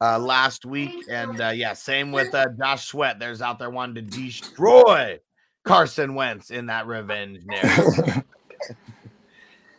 uh, 0.00 0.18
last 0.18 0.64
week. 0.64 1.04
And 1.08 1.40
uh, 1.40 1.48
yeah, 1.48 1.72
same 1.72 2.12
with 2.12 2.34
uh, 2.34 2.46
Josh 2.58 2.86
Sweat. 2.88 3.18
There's 3.18 3.42
out 3.42 3.58
there 3.58 3.70
wanting 3.70 3.96
to 3.96 4.02
destroy 4.02 5.18
Carson 5.64 6.14
Wentz 6.14 6.50
in 6.50 6.66
that 6.66 6.86
revenge 6.86 7.40
narrative. 7.44 8.24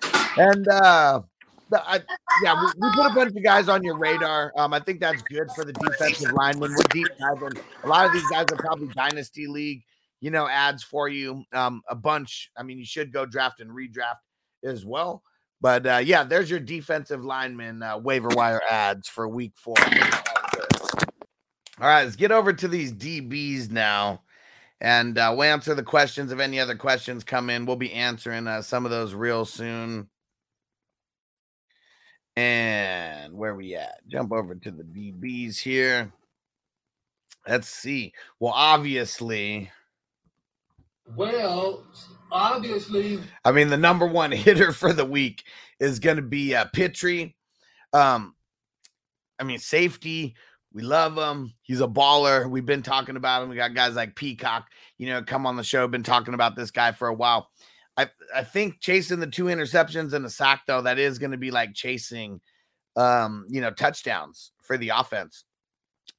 and 0.38 0.68
uh, 0.68 1.22
I, 1.74 2.02
yeah, 2.44 2.62
we, 2.62 2.68
we 2.78 2.94
put 2.94 3.12
a 3.12 3.14
bunch 3.14 3.36
of 3.36 3.44
guys 3.44 3.70
on 3.70 3.84
your 3.84 3.98
radar. 3.98 4.52
Um, 4.58 4.74
I 4.74 4.80
think 4.80 5.00
that's 5.00 5.22
good 5.24 5.50
for 5.56 5.66
the 5.66 5.74
defensive 5.74 6.32
linemen. 6.34 6.72
We're 6.72 6.84
deep 6.92 7.08
diving. 7.20 7.62
A 7.84 7.88
lot 7.88 8.06
of 8.06 8.14
these 8.14 8.28
guys 8.30 8.46
are 8.52 8.58
probably 8.58 8.88
dynasty 8.90 9.48
league, 9.48 9.84
you 10.22 10.32
know, 10.32 10.48
ads 10.48 10.84
for 10.84 11.10
you. 11.10 11.44
Um, 11.52 11.82
a 11.90 11.96
bunch. 11.96 12.52
I 12.56 12.64
mean, 12.64 12.78
you 12.78 12.86
should 12.86 13.12
go 13.12 13.26
draft 13.26 13.60
and 13.60 13.72
redraft 13.72 14.22
as 14.64 14.86
well. 14.86 15.24
But 15.60 15.86
uh, 15.86 16.02
yeah, 16.04 16.24
there's 16.24 16.50
your 16.50 16.60
defensive 16.60 17.24
lineman 17.24 17.84
uh, 17.84 17.98
waiver 17.98 18.30
wire 18.30 18.62
ads 18.70 19.08
for 19.08 19.28
week 19.28 19.54
four. 19.56 19.76
All 21.80 21.88
right, 21.88 22.04
let's 22.04 22.16
get 22.16 22.32
over 22.32 22.54
to 22.54 22.68
these 22.68 22.94
DBs 22.94 23.72
now. 23.72 24.22
And 24.80 25.18
uh, 25.18 25.34
we'll 25.36 25.52
answer 25.52 25.76
the 25.76 25.84
questions. 25.84 26.32
If 26.32 26.40
any 26.40 26.60
other 26.60 26.76
questions 26.76 27.24
come 27.24 27.50
in, 27.52 27.66
we'll 27.66 27.76
be 27.76 27.94
answering 27.94 28.48
uh, 28.48 28.62
some 28.64 28.86
of 28.86 28.92
those 28.92 29.14
real 29.14 29.46
soon. 29.46 30.08
And 32.36 33.34
where 33.34 33.56
we 33.56 33.76
at? 33.76 34.08
Jump 34.08 34.32
over 34.32 34.56
to 34.56 34.72
the 34.72 34.84
DBs 34.84 35.60
here. 35.60 36.12
Let's 37.48 37.68
see. 37.68 38.14
Well, 38.40 38.54
obviously. 38.56 39.72
Well, 41.16 41.84
obviously. 42.32 43.20
I 43.44 43.52
mean, 43.52 43.70
the 43.70 43.78
number 43.78 44.06
one 44.06 44.32
hitter 44.32 44.72
for 44.72 44.94
the 44.94 45.06
week 45.06 45.44
is 45.80 46.00
going 46.00 46.18
to 46.18 46.22
be 46.22 46.56
uh, 46.56 46.66
Pitre. 46.74 47.34
Um, 47.94 48.36
I 49.40 49.44
mean, 49.44 49.60
safety. 49.60 50.36
We 50.74 50.84
love 50.84 51.18
him. 51.18 51.54
He's 51.64 51.82
a 51.82 51.88
baller. 51.88 52.50
We've 52.50 52.66
been 52.66 52.84
talking 52.84 53.18
about 53.18 53.44
him. 53.44 53.50
We 53.50 53.58
got 53.58 53.74
guys 53.74 53.96
like 53.96 54.16
Peacock, 54.16 54.70
you 54.98 55.08
know, 55.08 55.22
come 55.22 55.46
on 55.46 55.58
the 55.58 55.64
show. 55.64 55.86
Been 55.88 56.04
talking 56.04 56.34
about 56.34 56.56
this 56.56 56.72
guy 56.72 56.94
for 56.94 57.10
a 57.10 57.14
while. 57.14 57.50
I 57.98 58.08
I 58.34 58.44
think 58.44 58.80
chasing 58.80 59.20
the 59.20 59.28
two 59.28 59.46
interceptions 59.46 60.14
and 60.14 60.26
a 60.26 60.30
sack 60.30 60.62
though, 60.66 60.82
that 60.84 60.98
is 60.98 61.20
going 61.20 61.32
to 61.32 61.38
be 61.38 61.52
like 61.52 61.74
chasing, 61.74 62.40
um, 62.96 63.46
you 63.50 63.60
know, 63.60 63.72
touchdowns 63.72 64.52
for 64.62 64.78
the 64.78 64.90
offense. 64.90 65.44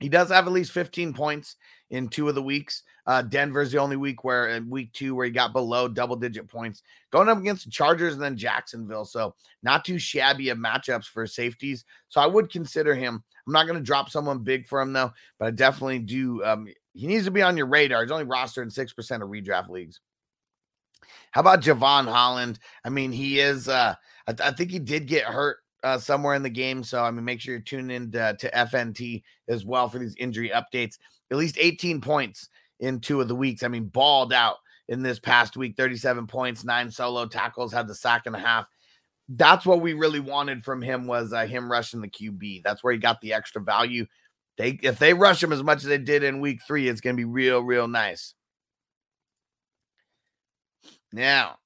He 0.00 0.10
does 0.10 0.28
have 0.28 0.46
at 0.46 0.52
least 0.52 0.72
15 0.72 1.14
points 1.14 1.56
in 1.88 2.08
two 2.08 2.28
of 2.28 2.34
the 2.34 2.42
weeks. 2.42 2.82
Uh, 3.06 3.22
Denver's 3.22 3.72
the 3.72 3.78
only 3.78 3.96
week 3.96 4.22
where 4.22 4.50
in 4.50 4.70
week 4.70 4.92
two 4.92 5.14
where 5.14 5.26
he 5.26 5.32
got 5.32 5.52
below 5.52 5.88
double 5.88 6.14
digit 6.14 6.48
points, 6.48 6.82
going 7.10 7.28
up 7.28 7.38
against 7.38 7.64
the 7.64 7.70
Chargers 7.70 8.14
and 8.14 8.22
then 8.22 8.36
Jacksonville. 8.36 9.04
So 9.04 9.34
not 9.62 9.84
too 9.84 9.98
shabby 9.98 10.50
of 10.50 10.58
matchups 10.58 11.06
for 11.06 11.26
safeties. 11.26 11.84
So 12.08 12.20
I 12.20 12.26
would 12.26 12.50
consider 12.50 12.94
him. 12.94 13.22
I'm 13.46 13.52
not 13.52 13.66
going 13.66 13.78
to 13.78 13.84
drop 13.84 14.08
someone 14.08 14.44
big 14.44 14.66
for 14.66 14.80
him 14.80 14.92
though, 14.92 15.12
but 15.38 15.46
I 15.46 15.50
definitely 15.50 15.98
do. 15.98 16.44
Um, 16.44 16.68
he 16.94 17.06
needs 17.06 17.24
to 17.24 17.32
be 17.32 17.42
on 17.42 17.56
your 17.56 17.66
radar. 17.66 18.02
He's 18.02 18.12
only 18.12 18.24
rostered 18.24 18.62
in 18.62 18.70
six 18.70 18.92
percent 18.92 19.22
of 19.22 19.30
redraft 19.30 19.68
leagues. 19.68 20.00
How 21.32 21.40
about 21.40 21.62
Jevon 21.62 22.06
Holland? 22.06 22.60
I 22.84 22.90
mean, 22.90 23.10
he 23.10 23.40
is. 23.40 23.68
Uh, 23.68 23.94
I, 24.28 24.32
th- 24.32 24.48
I 24.48 24.52
think 24.52 24.70
he 24.70 24.78
did 24.78 25.06
get 25.06 25.24
hurt 25.24 25.58
uh, 25.82 25.98
somewhere 25.98 26.34
in 26.34 26.42
the 26.42 26.50
game. 26.50 26.84
So 26.84 27.02
I 27.02 27.10
mean, 27.10 27.24
make 27.24 27.40
sure 27.40 27.54
you're 27.54 27.62
tuning 27.62 27.96
in 27.96 28.12
to, 28.12 28.36
to 28.38 28.50
FNT 28.50 29.22
as 29.48 29.64
well 29.64 29.88
for 29.88 29.98
these 29.98 30.14
injury 30.16 30.50
updates. 30.50 30.98
At 31.30 31.38
least 31.38 31.56
18 31.58 32.00
points 32.00 32.48
in 32.82 33.00
two 33.00 33.20
of 33.20 33.28
the 33.28 33.34
weeks. 33.34 33.62
I 33.62 33.68
mean, 33.68 33.86
balled 33.86 34.32
out 34.32 34.56
in 34.88 35.02
this 35.02 35.18
past 35.18 35.56
week, 35.56 35.76
37 35.76 36.26
points, 36.26 36.64
nine 36.64 36.90
solo 36.90 37.24
tackles, 37.26 37.72
had 37.72 37.88
the 37.88 37.94
sack 37.94 38.26
and 38.26 38.36
a 38.36 38.40
half. 38.40 38.66
That's 39.28 39.64
what 39.64 39.80
we 39.80 39.94
really 39.94 40.20
wanted 40.20 40.64
from 40.64 40.82
him 40.82 41.06
was 41.06 41.32
uh, 41.32 41.46
him 41.46 41.70
rushing 41.70 42.02
the 42.02 42.08
QB. 42.08 42.62
That's 42.64 42.84
where 42.84 42.92
he 42.92 42.98
got 42.98 43.20
the 43.20 43.32
extra 43.32 43.62
value. 43.62 44.06
They 44.58 44.78
if 44.82 44.98
they 44.98 45.14
rush 45.14 45.42
him 45.42 45.52
as 45.52 45.62
much 45.62 45.78
as 45.78 45.84
they 45.84 45.96
did 45.96 46.24
in 46.24 46.40
week 46.40 46.60
three, 46.66 46.88
it's 46.88 47.00
going 47.00 47.16
to 47.16 47.20
be 47.20 47.24
real, 47.24 47.62
real 47.62 47.88
nice. 47.88 48.34
Now 51.12 51.56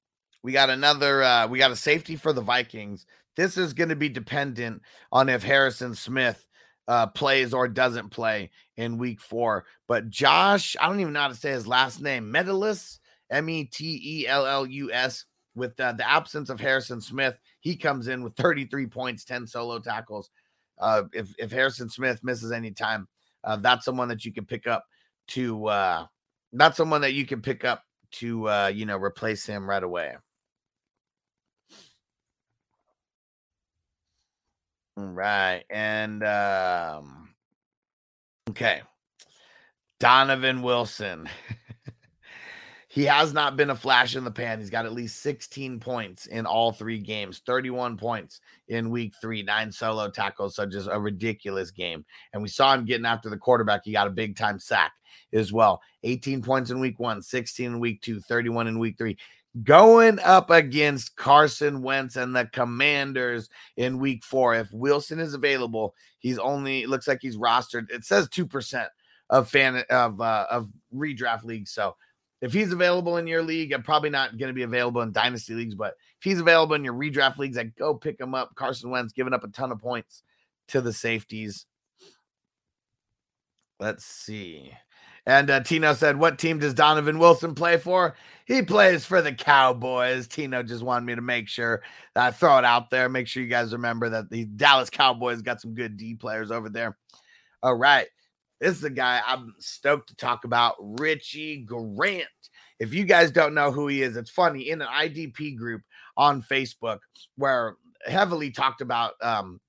we 0.43 0.51
got 0.53 0.69
another. 0.69 1.23
Uh, 1.23 1.47
we 1.47 1.57
got 1.57 1.71
a 1.71 1.75
safety 1.75 2.15
for 2.15 2.31
the 2.31 2.41
Vikings. 2.41 3.05
This 3.35 3.57
is 3.57 3.73
going 3.73 3.89
to 3.89 3.95
be 3.95 4.09
dependent 4.09 4.83
on 5.11 5.27
if 5.27 5.43
Harrison 5.43 5.93
Smith 5.95 6.46
uh, 6.87 7.07
plays 7.07 7.53
or 7.53 7.67
doesn't 7.67 8.09
play 8.09 8.49
in 8.77 8.97
week 8.97 9.21
four. 9.21 9.65
But 9.87 10.09
Josh, 10.09 10.75
I 10.79 10.87
don't 10.87 10.99
even 10.99 11.13
know 11.13 11.21
how 11.21 11.27
to 11.27 11.35
say 11.35 11.51
his 11.51 11.67
last 11.67 12.01
name, 12.01 12.31
Metellus, 12.31 12.99
M 13.29 13.49
E 13.49 13.65
T 13.65 14.01
E 14.03 14.27
L 14.27 14.45
L 14.45 14.65
U 14.65 14.91
S, 14.91 15.25
with 15.57 15.77
uh, 15.79 15.91
the 15.93 16.09
absence 16.09 16.49
of 16.49 16.59
Harrison 16.59 17.01
Smith, 17.01 17.35
he 17.59 17.75
comes 17.75 18.07
in 18.07 18.23
with 18.23 18.35
33 18.35 18.85
points, 18.87 19.25
10 19.25 19.47
solo 19.47 19.79
tackles. 19.79 20.29
Uh, 20.79 21.03
if, 21.11 21.33
if 21.39 21.51
Harrison 21.51 21.89
Smith 21.89 22.23
misses 22.23 22.51
any 22.51 22.71
time, 22.71 23.07
uh, 23.43 23.57
that's 23.57 23.83
someone 23.83 24.07
that 24.07 24.23
you 24.23 24.31
can 24.31 24.45
pick 24.45 24.67
up 24.67 24.85
to, 25.29 25.65
uh, 25.67 26.05
that's 26.53 26.77
someone 26.77 27.01
that 27.01 27.13
you 27.13 27.25
can 27.25 27.41
pick 27.41 27.65
up 27.65 27.83
to, 28.11 28.47
uh, 28.47 28.71
you 28.73 28.85
know, 28.85 28.97
replace 28.97 29.45
him 29.45 29.67
right 29.67 29.83
away. 29.83 30.15
Right. 34.97 35.63
And 35.69 36.23
um 36.23 37.29
okay. 38.49 38.81
Donovan 39.99 40.63
Wilson. 40.63 41.29
he 42.87 43.03
has 43.03 43.31
not 43.31 43.55
been 43.55 43.69
a 43.69 43.75
flash 43.75 44.15
in 44.15 44.23
the 44.23 44.31
pan. 44.31 44.59
He's 44.59 44.71
got 44.71 44.87
at 44.87 44.93
least 44.93 45.21
16 45.21 45.79
points 45.79 46.25
in 46.25 46.47
all 46.47 46.71
three 46.71 46.99
games, 46.99 47.43
31 47.45 47.97
points 47.97 48.41
in 48.69 48.89
week 48.89 49.13
three, 49.21 49.43
nine 49.43 49.71
solo 49.71 50.09
tackles. 50.09 50.55
So 50.55 50.65
just 50.65 50.89
a 50.91 50.99
ridiculous 50.99 51.69
game. 51.69 52.03
And 52.33 52.41
we 52.41 52.49
saw 52.49 52.73
him 52.73 52.85
getting 52.85 53.05
after 53.05 53.29
the 53.29 53.37
quarterback. 53.37 53.81
He 53.85 53.91
got 53.91 54.07
a 54.07 54.11
big 54.11 54.35
time 54.35 54.57
sack 54.57 54.93
as 55.31 55.53
well. 55.53 55.79
18 56.03 56.41
points 56.41 56.71
in 56.71 56.79
week 56.79 56.99
one, 56.99 57.21
16 57.21 57.65
in 57.67 57.79
week 57.79 58.01
two, 58.01 58.19
31 58.19 58.67
in 58.67 58.79
week 58.79 58.97
three 58.97 59.17
going 59.63 60.19
up 60.19 60.49
against 60.49 61.15
Carson 61.15 61.81
Wentz 61.81 62.15
and 62.15 62.35
the 62.35 62.45
Commanders 62.45 63.49
in 63.75 63.99
week 63.99 64.23
four. 64.23 64.55
If 64.55 64.71
Wilson 64.71 65.19
is 65.19 65.33
available, 65.33 65.95
he's 66.19 66.39
only 66.39 66.85
looks 66.85 67.07
like 67.07 67.19
he's 67.21 67.37
rostered. 67.37 67.89
It 67.89 68.03
says 68.03 68.27
2% 68.29 68.87
of 69.29 69.49
fan 69.49 69.83
of 69.89 70.21
uh, 70.21 70.45
of 70.49 70.69
redraft 70.93 71.43
leagues. 71.43 71.71
So 71.71 71.95
if 72.41 72.53
he's 72.53 72.71
available 72.71 73.17
in 73.17 73.27
your 73.27 73.41
league, 73.41 73.73
I'm 73.73 73.83
probably 73.83 74.09
not 74.09 74.37
going 74.37 74.49
to 74.49 74.53
be 74.53 74.63
available 74.63 75.01
in 75.01 75.11
dynasty 75.11 75.53
leagues, 75.53 75.75
but 75.75 75.95
if 76.19 76.23
he's 76.23 76.39
available 76.39 76.75
in 76.75 76.83
your 76.83 76.93
redraft 76.93 77.37
leagues, 77.37 77.57
I 77.57 77.63
go 77.63 77.95
pick 77.95 78.19
him 78.19 78.35
up. 78.35 78.55
Carson 78.55 78.89
Wentz 78.89 79.13
giving 79.13 79.33
up 79.33 79.43
a 79.43 79.49
ton 79.49 79.71
of 79.71 79.79
points 79.79 80.23
to 80.69 80.81
the 80.81 80.93
safeties. 80.93 81.65
Let's 83.79 84.05
see. 84.05 84.71
And 85.27 85.49
uh, 85.49 85.59
Tino 85.59 85.93
said, 85.93 86.17
What 86.17 86.39
team 86.39 86.57
does 86.57 86.73
Donovan 86.73 87.19
Wilson 87.19 87.53
play 87.53 87.77
for? 87.77 88.15
He 88.45 88.61
plays 88.61 89.05
for 89.05 89.21
the 89.21 89.33
Cowboys. 89.33 90.25
Tino 90.25 90.63
just 90.63 90.81
wanted 90.81 91.05
me 91.05 91.15
to 91.15 91.21
make 91.21 91.49
sure 91.49 91.83
I 92.15 92.31
throw 92.31 92.57
it 92.57 92.63
out 92.63 92.89
there. 92.89 93.09
Make 93.09 93.27
sure 93.27 93.43
you 93.43 93.49
guys 93.49 93.73
remember 93.73 94.07
that 94.07 94.29
the 94.29 94.45
Dallas 94.45 94.89
Cowboys 94.89 95.41
got 95.41 95.59
some 95.59 95.73
good 95.73 95.97
D 95.97 96.15
players 96.15 96.49
over 96.49 96.69
there. 96.69 96.97
All 97.61 97.75
right. 97.75 98.07
This 98.61 98.77
is 98.77 98.83
a 98.85 98.89
guy 98.89 99.21
I'm 99.27 99.53
stoked 99.59 100.09
to 100.09 100.15
talk 100.15 100.45
about, 100.45 100.75
Richie 100.79 101.57
Grant. 101.57 102.25
If 102.79 102.93
you 102.93 103.03
guys 103.03 103.29
don't 103.29 103.53
know 103.53 103.69
who 103.71 103.87
he 103.87 104.03
is, 104.03 104.15
it's 104.15 104.29
funny 104.29 104.69
in 104.69 104.81
an 104.81 104.87
IDP 104.87 105.57
group 105.57 105.81
on 106.15 106.41
Facebook 106.41 106.99
where 107.35 107.75
heavily 108.05 108.49
talked 108.49 108.79
about 108.79 109.13
um, 109.21 109.59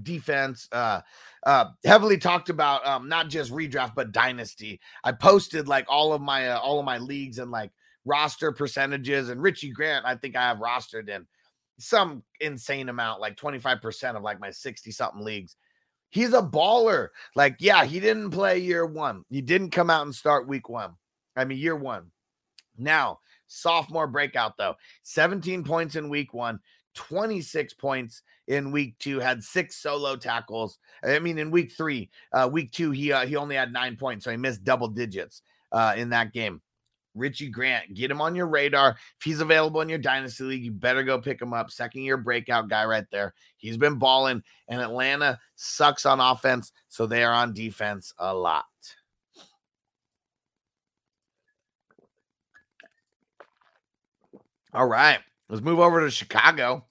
defense, 0.00 0.68
uh, 0.70 1.00
uh, 1.44 1.66
heavily 1.84 2.18
talked 2.18 2.50
about 2.50 2.86
um, 2.86 3.08
not 3.08 3.28
just 3.28 3.52
redraft 3.52 3.94
but 3.94 4.12
dynasty. 4.12 4.80
I 5.04 5.12
posted 5.12 5.68
like 5.68 5.86
all 5.88 6.12
of 6.12 6.20
my 6.20 6.50
uh, 6.50 6.58
all 6.58 6.78
of 6.78 6.84
my 6.84 6.98
leagues 6.98 7.38
and 7.38 7.50
like 7.50 7.70
roster 8.04 8.52
percentages, 8.52 9.28
and 9.28 9.42
Richie 9.42 9.70
Grant, 9.70 10.06
I 10.06 10.16
think 10.16 10.36
I 10.36 10.42
have 10.42 10.58
rostered 10.58 11.08
in 11.08 11.26
some 11.78 12.22
insane 12.40 12.88
amount, 12.88 13.20
like 13.20 13.36
25% 13.36 14.16
of 14.16 14.22
like 14.22 14.40
my 14.40 14.50
60 14.50 14.90
something 14.90 15.24
leagues. 15.24 15.56
He's 16.10 16.34
a 16.34 16.42
baller. 16.42 17.08
Like, 17.34 17.56
yeah, 17.58 17.84
he 17.84 17.98
didn't 17.98 18.30
play 18.30 18.58
year 18.58 18.84
one. 18.86 19.24
He 19.30 19.40
didn't 19.40 19.70
come 19.70 19.90
out 19.90 20.04
and 20.04 20.14
start 20.14 20.46
week 20.46 20.68
one. 20.68 20.92
I 21.34 21.44
mean, 21.44 21.58
year 21.58 21.76
one. 21.76 22.10
Now, 22.76 23.20
sophomore 23.46 24.06
breakout, 24.06 24.56
though 24.58 24.74
17 25.02 25.64
points 25.64 25.96
in 25.96 26.08
week 26.08 26.34
one, 26.34 26.60
26 26.94 27.74
points 27.74 28.22
in 28.48 28.72
week 28.72 28.98
two, 28.98 29.18
had 29.18 29.42
six 29.42 29.76
solo 29.76 30.16
tackles. 30.16 30.78
I 31.04 31.18
mean, 31.18 31.38
in 31.38 31.50
week 31.50 31.72
three, 31.72 32.10
uh, 32.32 32.48
week 32.50 32.72
two, 32.72 32.90
he 32.90 33.12
uh, 33.12 33.26
he 33.26 33.36
only 33.36 33.56
had 33.56 33.72
nine 33.72 33.96
points, 33.96 34.24
so 34.24 34.30
he 34.30 34.36
missed 34.36 34.64
double 34.64 34.88
digits 34.88 35.42
uh, 35.70 35.94
in 35.96 36.10
that 36.10 36.32
game. 36.32 36.60
Richie 37.14 37.50
Grant, 37.50 37.94
get 37.94 38.10
him 38.10 38.20
on 38.20 38.34
your 38.34 38.46
radar. 38.46 38.90
If 38.90 39.24
he's 39.24 39.40
available 39.40 39.80
in 39.82 39.88
your 39.88 39.98
dynasty 39.98 40.44
league, 40.44 40.64
you 40.64 40.72
better 40.72 41.02
go 41.02 41.20
pick 41.20 41.40
him 41.40 41.52
up. 41.52 41.70
Second 41.70 42.02
year 42.02 42.16
breakout 42.16 42.68
guy 42.68 42.84
right 42.84 43.04
there. 43.10 43.34
He's 43.58 43.76
been 43.76 43.98
balling, 43.98 44.42
and 44.68 44.80
Atlanta 44.80 45.38
sucks 45.54 46.06
on 46.06 46.20
offense, 46.20 46.72
so 46.88 47.06
they 47.06 47.22
are 47.22 47.34
on 47.34 47.52
defense 47.52 48.14
a 48.18 48.34
lot. 48.34 48.64
All 54.74 54.86
right, 54.86 55.20
let's 55.52 55.62
move 55.62 55.80
over 55.80 56.00
to 56.00 56.10
Chicago. 56.10 56.86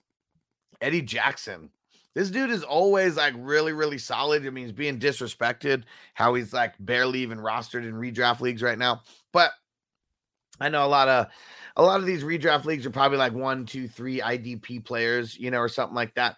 Eddie 0.81 1.01
Jackson. 1.01 1.71
This 2.13 2.29
dude 2.29 2.51
is 2.51 2.63
always 2.63 3.17
like 3.17 3.33
really, 3.37 3.73
really 3.73 3.97
solid. 3.97 4.45
I 4.45 4.51
mean, 4.51 4.65
he's 4.65 4.73
being 4.73 4.99
disrespected, 4.99 5.83
how 6.13 6.35
he's 6.35 6.53
like 6.53 6.75
barely 6.79 7.19
even 7.19 7.39
rostered 7.39 7.87
in 7.87 7.93
redraft 7.93 8.39
leagues 8.39 8.61
right 8.61 8.77
now. 8.77 9.01
But 9.33 9.51
I 10.59 10.69
know 10.69 10.85
a 10.85 10.87
lot 10.87 11.07
of 11.07 11.27
a 11.75 11.81
lot 11.81 11.99
of 11.99 12.05
these 12.05 12.23
redraft 12.23 12.65
leagues 12.65 12.85
are 12.85 12.91
probably 12.91 13.17
like 13.17 13.33
one, 13.33 13.65
two, 13.65 13.87
three 13.87 14.19
IDP 14.19 14.85
players, 14.85 15.37
you 15.39 15.49
know, 15.49 15.59
or 15.59 15.69
something 15.69 15.95
like 15.95 16.13
that. 16.15 16.35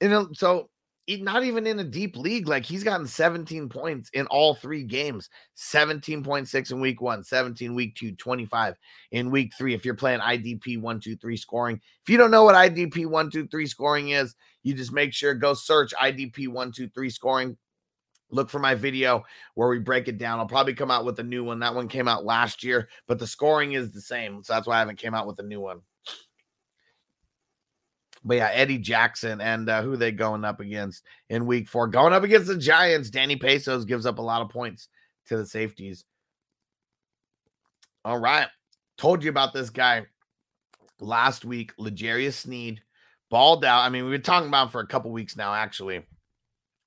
You 0.00 0.08
uh, 0.08 0.10
know, 0.10 0.28
so 0.34 0.70
not 1.08 1.44
even 1.44 1.66
in 1.66 1.78
a 1.78 1.84
deep 1.84 2.16
league. 2.16 2.48
Like 2.48 2.64
he's 2.64 2.82
gotten 2.82 3.06
17 3.06 3.68
points 3.68 4.10
in 4.10 4.26
all 4.26 4.54
three 4.54 4.82
games 4.82 5.30
17.6 5.56 6.70
in 6.70 6.80
week 6.80 7.00
one, 7.00 7.22
17 7.22 7.74
week 7.74 7.94
two, 7.94 8.12
25 8.12 8.74
in 9.12 9.30
week 9.30 9.52
three. 9.56 9.74
If 9.74 9.84
you're 9.84 9.94
playing 9.94 10.20
IDP 10.20 10.80
one, 10.80 11.00
two, 11.00 11.16
three 11.16 11.36
scoring, 11.36 11.80
if 12.02 12.10
you 12.10 12.18
don't 12.18 12.30
know 12.30 12.44
what 12.44 12.54
IDP 12.54 13.06
one, 13.06 13.30
two, 13.30 13.46
three 13.46 13.66
scoring 13.66 14.10
is, 14.10 14.34
you 14.62 14.74
just 14.74 14.92
make 14.92 15.12
sure 15.12 15.34
go 15.34 15.54
search 15.54 15.94
IDP 15.94 16.48
one, 16.48 16.72
two, 16.72 16.88
three 16.88 17.10
scoring. 17.10 17.56
Look 18.30 18.50
for 18.50 18.58
my 18.58 18.74
video 18.74 19.22
where 19.54 19.68
we 19.68 19.78
break 19.78 20.08
it 20.08 20.18
down. 20.18 20.40
I'll 20.40 20.46
probably 20.46 20.74
come 20.74 20.90
out 20.90 21.04
with 21.04 21.20
a 21.20 21.24
new 21.24 21.44
one. 21.44 21.60
That 21.60 21.76
one 21.76 21.86
came 21.86 22.08
out 22.08 22.24
last 22.24 22.64
year, 22.64 22.88
but 23.06 23.20
the 23.20 23.26
scoring 23.26 23.74
is 23.74 23.92
the 23.92 24.00
same. 24.00 24.42
So 24.42 24.52
that's 24.52 24.66
why 24.66 24.76
I 24.76 24.78
haven't 24.80 24.98
came 24.98 25.14
out 25.14 25.28
with 25.28 25.38
a 25.38 25.44
new 25.44 25.60
one. 25.60 25.82
But 28.26 28.38
yeah, 28.38 28.50
Eddie 28.52 28.78
Jackson 28.78 29.40
and 29.40 29.68
uh, 29.68 29.82
who 29.82 29.96
they 29.96 30.10
going 30.10 30.44
up 30.44 30.58
against 30.58 31.04
in 31.30 31.46
week 31.46 31.68
four? 31.68 31.86
Going 31.86 32.12
up 32.12 32.24
against 32.24 32.48
the 32.48 32.58
Giants. 32.58 33.08
Danny 33.08 33.36
Pesos 33.36 33.84
gives 33.84 34.04
up 34.04 34.18
a 34.18 34.22
lot 34.22 34.42
of 34.42 34.48
points 34.48 34.88
to 35.28 35.36
the 35.36 35.46
safeties. 35.46 36.04
All 38.04 38.18
right. 38.18 38.48
Told 38.98 39.22
you 39.22 39.30
about 39.30 39.54
this 39.54 39.70
guy 39.70 40.06
last 40.98 41.44
week. 41.44 41.72
L'Jarius 41.78 42.32
Sneed 42.32 42.82
balled 43.30 43.64
out. 43.64 43.82
I 43.82 43.90
mean, 43.90 44.02
we've 44.02 44.12
been 44.12 44.22
talking 44.22 44.48
about 44.48 44.64
him 44.64 44.70
for 44.70 44.80
a 44.80 44.86
couple 44.88 45.12
weeks 45.12 45.36
now, 45.36 45.54
actually, 45.54 46.04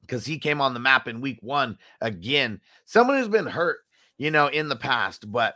because 0.02 0.26
he 0.26 0.40
came 0.40 0.60
on 0.60 0.74
the 0.74 0.80
map 0.82 1.08
in 1.08 1.22
week 1.22 1.40
one 1.42 1.78
again. 2.02 2.60
Someone 2.84 3.18
who's 3.18 3.30
been 3.30 3.46
hurt, 3.46 3.78
you 4.18 4.30
know, 4.30 4.48
in 4.48 4.68
the 4.68 4.76
past, 4.76 5.32
but 5.32 5.56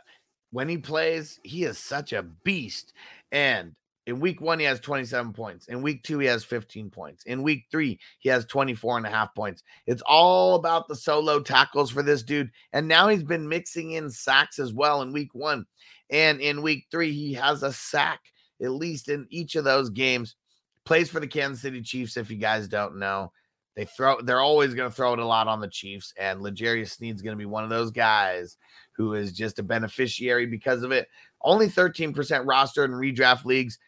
when 0.50 0.68
he 0.68 0.78
plays, 0.78 1.38
he 1.42 1.64
is 1.64 1.76
such 1.76 2.14
a 2.14 2.22
beast. 2.22 2.94
And 3.32 3.74
in 4.06 4.20
week 4.20 4.40
one, 4.40 4.58
he 4.58 4.66
has 4.66 4.80
27 4.80 5.32
points. 5.32 5.68
In 5.68 5.80
week 5.80 6.02
two, 6.02 6.18
he 6.18 6.26
has 6.26 6.44
15 6.44 6.90
points. 6.90 7.24
In 7.24 7.42
week 7.42 7.64
three, 7.70 7.98
he 8.18 8.28
has 8.28 8.44
24 8.44 8.98
and 8.98 9.06
a 9.06 9.10
half 9.10 9.34
points. 9.34 9.62
It's 9.86 10.02
all 10.06 10.56
about 10.56 10.88
the 10.88 10.96
solo 10.96 11.40
tackles 11.40 11.90
for 11.90 12.02
this 12.02 12.22
dude. 12.22 12.50
And 12.72 12.86
now 12.86 13.08
he's 13.08 13.22
been 13.22 13.48
mixing 13.48 13.92
in 13.92 14.10
sacks 14.10 14.58
as 14.58 14.74
well 14.74 15.00
in 15.00 15.12
week 15.12 15.34
one. 15.34 15.64
And 16.10 16.40
in 16.40 16.60
week 16.60 16.86
three, 16.90 17.12
he 17.12 17.32
has 17.34 17.62
a 17.62 17.72
sack, 17.72 18.20
at 18.62 18.70
least 18.70 19.08
in 19.08 19.26
each 19.30 19.56
of 19.56 19.64
those 19.64 19.88
games. 19.88 20.36
Plays 20.84 21.08
for 21.08 21.20
the 21.20 21.26
Kansas 21.26 21.62
City 21.62 21.80
Chiefs, 21.80 22.18
if 22.18 22.30
you 22.30 22.36
guys 22.36 22.68
don't 22.68 22.98
know. 22.98 23.32
They 23.74 23.86
throw, 23.86 24.20
they're 24.20 24.40
always 24.40 24.74
going 24.74 24.88
to 24.88 24.94
throw 24.94 25.14
it 25.14 25.18
a 25.18 25.26
lot 25.26 25.48
on 25.48 25.60
the 25.60 25.68
Chiefs. 25.68 26.12
And 26.18 26.42
L'Jarius 26.42 26.90
Sneed's 26.90 27.22
to 27.22 27.36
be 27.36 27.46
one 27.46 27.64
of 27.64 27.70
those 27.70 27.90
guys 27.90 28.58
who 28.92 29.14
is 29.14 29.32
just 29.32 29.58
a 29.58 29.62
beneficiary 29.62 30.46
because 30.46 30.82
of 30.82 30.92
it. 30.92 31.08
Only 31.40 31.68
13% 31.68 32.14
rostered 32.14 32.84
in 32.84 32.92
redraft 32.92 33.46
leagues 33.46 33.78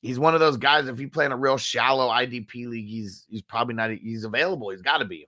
he's 0.00 0.18
one 0.18 0.34
of 0.34 0.40
those 0.40 0.56
guys. 0.56 0.88
If 0.88 1.00
you 1.00 1.08
play 1.08 1.26
in 1.26 1.32
a 1.32 1.36
real 1.36 1.56
shallow 1.56 2.08
IDP 2.08 2.68
league, 2.68 2.88
he's 2.88 3.26
he's 3.28 3.42
probably 3.42 3.74
not 3.74 3.90
he's 3.90 4.24
available. 4.24 4.70
He's 4.70 4.82
got 4.82 4.98
to 4.98 5.04
be. 5.04 5.26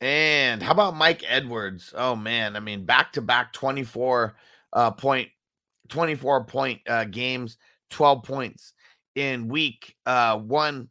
And 0.00 0.62
how 0.62 0.72
about 0.72 0.96
Mike 0.96 1.22
Edwards? 1.28 1.94
Oh 1.96 2.16
man, 2.16 2.56
I 2.56 2.60
mean 2.60 2.84
back 2.84 3.12
to 3.12 3.22
back 3.22 3.52
24 3.52 4.34
uh 4.72 4.90
point 4.92 5.28
24 5.88 6.44
point 6.44 6.80
uh 6.88 7.04
games, 7.04 7.56
12 7.90 8.22
points 8.24 8.72
in 9.14 9.48
week 9.48 9.96
uh 10.06 10.38
1. 10.38 10.88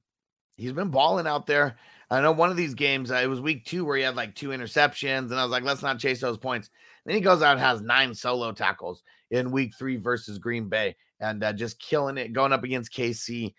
He's 0.58 0.74
been 0.74 0.90
balling 0.90 1.28
out 1.28 1.48
there. 1.48 1.78
I 2.10 2.22
know 2.22 2.34
one 2.34 2.50
of 2.50 2.58
these 2.58 2.74
games, 2.74 3.10
uh, 3.10 3.16
it 3.16 3.28
was 3.28 3.40
week 3.40 3.66
2 3.66 3.86
where 3.86 3.96
he 3.96 4.04
had 4.04 4.18
like 4.18 4.36
two 4.36 4.50
interceptions 4.50 5.32
and 5.32 5.36
I 5.36 5.44
was 5.44 5.52
like, 5.52 5.64
let's 5.64 5.82
not 5.82 5.98
chase 5.98 6.20
those 6.20 6.38
points. 6.38 6.70
Then 7.06 7.16
he 7.16 7.22
goes 7.22 7.42
out 7.42 7.54
and 7.54 7.62
has 7.62 7.82
nine 7.82 8.14
solo 8.14 8.52
tackles 8.52 9.02
in 9.32 9.52
week 9.52 9.74
three 9.78 9.98
versus 9.98 10.38
Green 10.38 10.70
Bay 10.70 10.96
and 11.20 11.44
uh, 11.44 11.54
just 11.54 11.80
killing 11.80 12.18
it, 12.18 12.34
going 12.34 12.54
up 12.54 12.64
against 12.64 12.94
KC. 12.94 13.54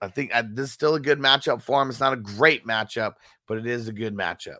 I 0.00 0.08
think 0.08 0.34
uh, 0.34 0.44
this 0.50 0.66
is 0.66 0.72
still 0.72 0.94
a 0.94 1.00
good 1.00 1.18
matchup 1.18 1.62
for 1.62 1.80
him. 1.80 1.90
It's 1.90 2.00
not 2.00 2.12
a 2.12 2.16
great 2.16 2.66
matchup, 2.66 3.14
but 3.46 3.58
it 3.58 3.66
is 3.66 3.88
a 3.88 3.92
good 3.92 4.16
matchup. 4.16 4.58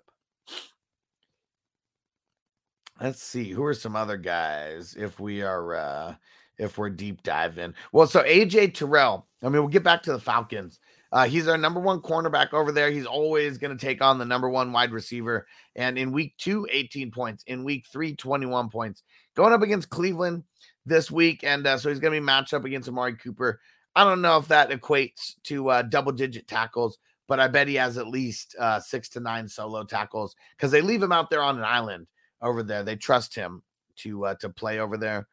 Let's 3.01 3.22
see 3.22 3.51
who 3.51 3.64
are 3.64 3.74
some 3.74 3.94
other 3.94 4.16
guys 4.16 4.96
if 4.98 5.20
we 5.20 5.42
are 5.42 5.77
uh 5.77 6.14
if 6.59 6.77
we're 6.77 6.90
deep 6.90 7.22
diving. 7.22 7.74
Well, 7.92 8.09
so 8.09 8.24
AJ 8.24 8.74
Terrell. 8.74 9.29
I 9.42 9.46
mean, 9.46 9.62
we'll 9.62 9.68
get 9.68 9.85
back 9.85 10.03
to 10.03 10.12
the 10.12 10.18
Falcons. 10.18 10.81
Uh, 11.11 11.27
he's 11.27 11.49
our 11.49 11.57
number 11.57 11.81
one 11.81 12.01
cornerback 12.01 12.53
over 12.53 12.71
there. 12.71 12.90
He's 12.90 13.07
always 13.07 13.57
going 13.57 13.77
to 13.77 13.87
take 13.87 14.03
on 14.03 14.18
the 14.18 14.25
number 14.25 14.49
one 14.49 14.73
wide 14.73 14.92
receiver. 14.92 15.47
And 15.75 15.99
in 15.99 16.12
week 16.12 16.35
two, 16.37 16.66
18 16.71 17.11
points. 17.11 17.44
In 17.47 17.64
week 17.64 17.87
three, 17.90 18.14
21 18.14 18.68
points. 18.68 19.03
Going 19.35 19.53
up 19.53 19.62
against 19.62 19.88
Cleveland 19.88 20.44
this 20.85 21.11
week. 21.11 21.44
And 21.44 21.66
uh, 21.66 21.79
so 21.79 21.88
he's 21.88 21.99
going 21.99 22.12
to 22.12 22.21
be 22.21 22.25
matched 22.25 22.53
up 22.53 22.64
against 22.64 22.88
Amari 22.88 23.16
Cooper. 23.16 23.61
I 23.94 24.05
don't 24.05 24.21
know 24.21 24.37
if 24.37 24.49
that 24.49 24.71
equates 24.71 25.35
to 25.44 25.71
uh, 25.71 25.83
double 25.83 26.12
digit 26.12 26.47
tackles, 26.47 26.99
but 27.27 27.40
I 27.40 27.49
bet 27.49 27.68
he 27.68 27.75
has 27.77 27.97
at 27.97 28.07
least 28.07 28.55
uh, 28.59 28.79
six 28.79 29.09
to 29.11 29.21
nine 29.21 29.49
solo 29.49 29.85
tackles 29.85 30.37
because 30.57 30.71
they 30.71 30.83
leave 30.83 31.03
him 31.03 31.12
out 31.12 31.31
there 31.31 31.42
on 31.42 31.57
an 31.59 31.64
island 31.64 32.07
over 32.42 32.62
there. 32.62 32.83
They 32.83 32.97
trust 32.97 33.35
him 33.35 33.62
to 33.97 34.27
uh, 34.27 34.35
to 34.37 34.51
play 34.51 34.79
over 34.79 34.97
there. 34.97 35.27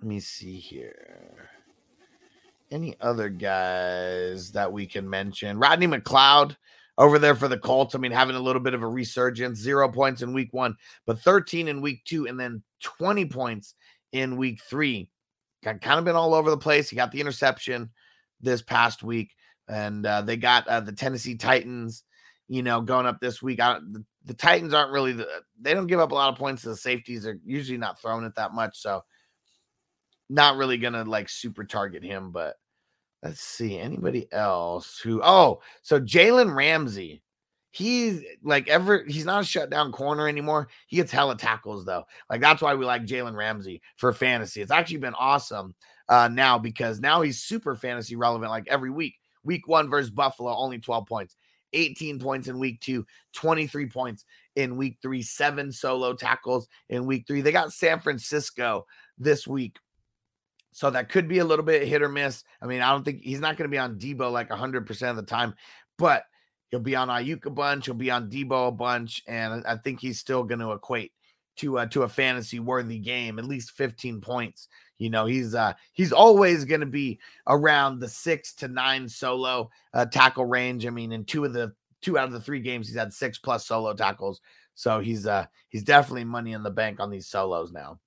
Let 0.00 0.08
me 0.08 0.20
see 0.20 0.56
here 0.56 1.48
any 2.70 2.94
other 3.00 3.28
guys 3.28 4.52
that 4.52 4.72
we 4.72 4.86
can 4.86 5.08
mention? 5.08 5.58
Rodney 5.58 5.86
McLeod 5.86 6.56
over 6.98 7.18
there 7.18 7.34
for 7.34 7.48
the 7.48 7.58
Colts. 7.58 7.94
I 7.94 7.98
mean, 7.98 8.12
having 8.12 8.36
a 8.36 8.40
little 8.40 8.62
bit 8.62 8.74
of 8.74 8.82
a 8.82 8.88
resurgence, 8.88 9.58
zero 9.58 9.88
points 9.88 10.22
in 10.22 10.32
week 10.32 10.52
one, 10.52 10.76
but 11.06 11.20
13 11.20 11.68
in 11.68 11.80
week 11.80 12.04
two, 12.04 12.26
and 12.26 12.38
then 12.38 12.62
20 12.82 13.26
points 13.26 13.74
in 14.12 14.36
week 14.36 14.60
three. 14.62 15.10
Got 15.62 15.80
kind 15.80 15.98
of 15.98 16.04
been 16.04 16.16
all 16.16 16.34
over 16.34 16.50
the 16.50 16.58
place. 16.58 16.88
He 16.88 16.96
got 16.96 17.10
the 17.10 17.20
interception 17.20 17.90
this 18.40 18.62
past 18.62 19.02
week, 19.02 19.34
and 19.68 20.04
uh, 20.04 20.22
they 20.22 20.36
got 20.36 20.68
uh, 20.68 20.80
the 20.80 20.92
Tennessee 20.92 21.36
Titans, 21.36 22.04
you 22.48 22.62
know, 22.62 22.80
going 22.80 23.06
up 23.06 23.18
this 23.20 23.42
week. 23.42 23.58
The, 23.58 24.04
the 24.26 24.34
Titans 24.34 24.74
aren't 24.74 24.92
really, 24.92 25.12
the, 25.12 25.26
they 25.60 25.74
don't 25.74 25.86
give 25.86 26.00
up 26.00 26.12
a 26.12 26.14
lot 26.14 26.30
of 26.30 26.38
points 26.38 26.62
to 26.62 26.68
the 26.68 26.76
safeties. 26.76 27.22
They're 27.22 27.40
usually 27.44 27.78
not 27.78 28.00
throwing 28.00 28.24
it 28.24 28.34
that 28.36 28.52
much. 28.52 28.78
So, 28.78 29.02
not 30.28 30.56
really 30.56 30.78
gonna 30.78 31.04
like 31.04 31.28
super 31.28 31.64
target 31.64 32.02
him, 32.02 32.30
but 32.30 32.56
let's 33.22 33.40
see 33.40 33.78
anybody 33.78 34.28
else 34.32 34.98
who 34.98 35.20
oh 35.22 35.60
so 35.82 36.00
Jalen 36.00 36.54
Ramsey. 36.54 37.22
He's 37.70 38.22
like 38.44 38.68
ever 38.68 39.04
he's 39.04 39.24
not 39.24 39.42
a 39.42 39.46
shutdown 39.46 39.90
corner 39.90 40.28
anymore. 40.28 40.68
He 40.86 40.96
gets 40.96 41.10
hella 41.10 41.36
tackles 41.36 41.84
though. 41.84 42.04
Like 42.30 42.40
that's 42.40 42.62
why 42.62 42.74
we 42.74 42.84
like 42.84 43.04
Jalen 43.04 43.34
Ramsey 43.34 43.82
for 43.96 44.12
fantasy. 44.12 44.62
It's 44.62 44.70
actually 44.70 44.98
been 44.98 45.14
awesome 45.14 45.74
uh 46.08 46.28
now 46.28 46.58
because 46.58 47.00
now 47.00 47.22
he's 47.22 47.42
super 47.42 47.74
fantasy 47.74 48.14
relevant 48.14 48.50
like 48.50 48.68
every 48.68 48.90
week. 48.90 49.14
Week 49.42 49.66
one 49.68 49.90
versus 49.90 50.10
Buffalo, 50.10 50.54
only 50.56 50.78
12 50.78 51.06
points. 51.06 51.36
18 51.74 52.18
points 52.20 52.48
in 52.48 52.58
week 52.58 52.80
two, 52.80 53.04
23 53.34 53.86
points 53.86 54.24
in 54.56 54.76
week 54.76 54.98
three, 55.02 55.22
seven 55.22 55.72
solo 55.72 56.14
tackles 56.14 56.68
in 56.88 57.06
week 57.06 57.24
three. 57.26 57.40
They 57.40 57.52
got 57.52 57.72
San 57.72 58.00
Francisco 58.00 58.86
this 59.18 59.46
week 59.46 59.78
so 60.74 60.90
that 60.90 61.08
could 61.08 61.28
be 61.28 61.38
a 61.38 61.44
little 61.44 61.64
bit 61.64 61.86
hit 61.86 62.02
or 62.02 62.08
miss. 62.08 62.42
I 62.60 62.66
mean, 62.66 62.82
I 62.82 62.90
don't 62.90 63.04
think 63.04 63.22
he's 63.22 63.38
not 63.38 63.56
going 63.56 63.70
to 63.70 63.72
be 63.72 63.78
on 63.78 63.96
Deebo 63.96 64.32
like 64.32 64.50
100% 64.50 65.10
of 65.10 65.14
the 65.14 65.22
time, 65.22 65.54
but 65.96 66.24
he'll 66.68 66.80
be 66.80 66.96
on 66.96 67.06
Aiyuk 67.06 67.46
a 67.46 67.50
bunch. 67.50 67.86
He'll 67.86 67.94
be 67.94 68.10
on 68.10 68.28
Deebo 68.28 68.68
a 68.68 68.72
bunch. 68.72 69.22
And 69.28 69.64
I 69.68 69.76
think 69.76 70.00
he's 70.00 70.18
still 70.18 70.42
going 70.42 70.58
to 70.58 70.72
equate 70.72 71.12
to 71.58 71.78
uh, 71.78 71.86
to 71.86 72.02
a 72.02 72.08
fantasy 72.08 72.58
worthy 72.58 72.98
game, 72.98 73.38
at 73.38 73.44
least 73.44 73.70
15 73.70 74.20
points. 74.20 74.66
You 74.98 75.10
know, 75.10 75.26
he's 75.26 75.54
uh 75.54 75.74
he's 75.92 76.12
always 76.12 76.64
going 76.64 76.80
to 76.80 76.86
be 76.86 77.20
around 77.46 78.00
the 78.00 78.08
six 78.08 78.52
to 78.54 78.66
nine 78.66 79.08
solo 79.08 79.70
uh, 79.92 80.06
tackle 80.06 80.44
range. 80.44 80.86
I 80.86 80.90
mean, 80.90 81.12
in 81.12 81.24
two 81.24 81.44
of 81.44 81.52
the 81.52 81.72
two 82.02 82.18
out 82.18 82.26
of 82.26 82.32
the 82.32 82.40
three 82.40 82.60
games, 82.60 82.88
he's 82.88 82.96
had 82.96 83.12
six 83.12 83.38
plus 83.38 83.64
solo 83.64 83.94
tackles. 83.94 84.40
So 84.74 84.98
he's 84.98 85.24
uh 85.24 85.46
he's 85.68 85.84
definitely 85.84 86.24
money 86.24 86.52
in 86.52 86.64
the 86.64 86.70
bank 86.70 86.98
on 86.98 87.10
these 87.10 87.28
solos 87.28 87.70
now. 87.70 88.00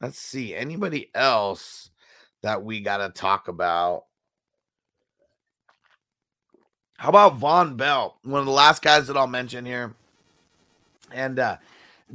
Let's 0.00 0.18
see. 0.18 0.54
Anybody 0.54 1.10
else 1.14 1.90
that 2.42 2.62
we 2.62 2.80
got 2.80 2.98
to 2.98 3.08
talk 3.08 3.48
about? 3.48 4.04
How 6.98 7.08
about 7.08 7.38
Vonn 7.38 7.76
Bell? 7.76 8.18
One 8.22 8.40
of 8.40 8.46
the 8.46 8.52
last 8.52 8.82
guys 8.82 9.06
that 9.06 9.16
I'll 9.16 9.26
mention 9.26 9.64
here. 9.64 9.94
And 11.12 11.38
uh 11.38 11.56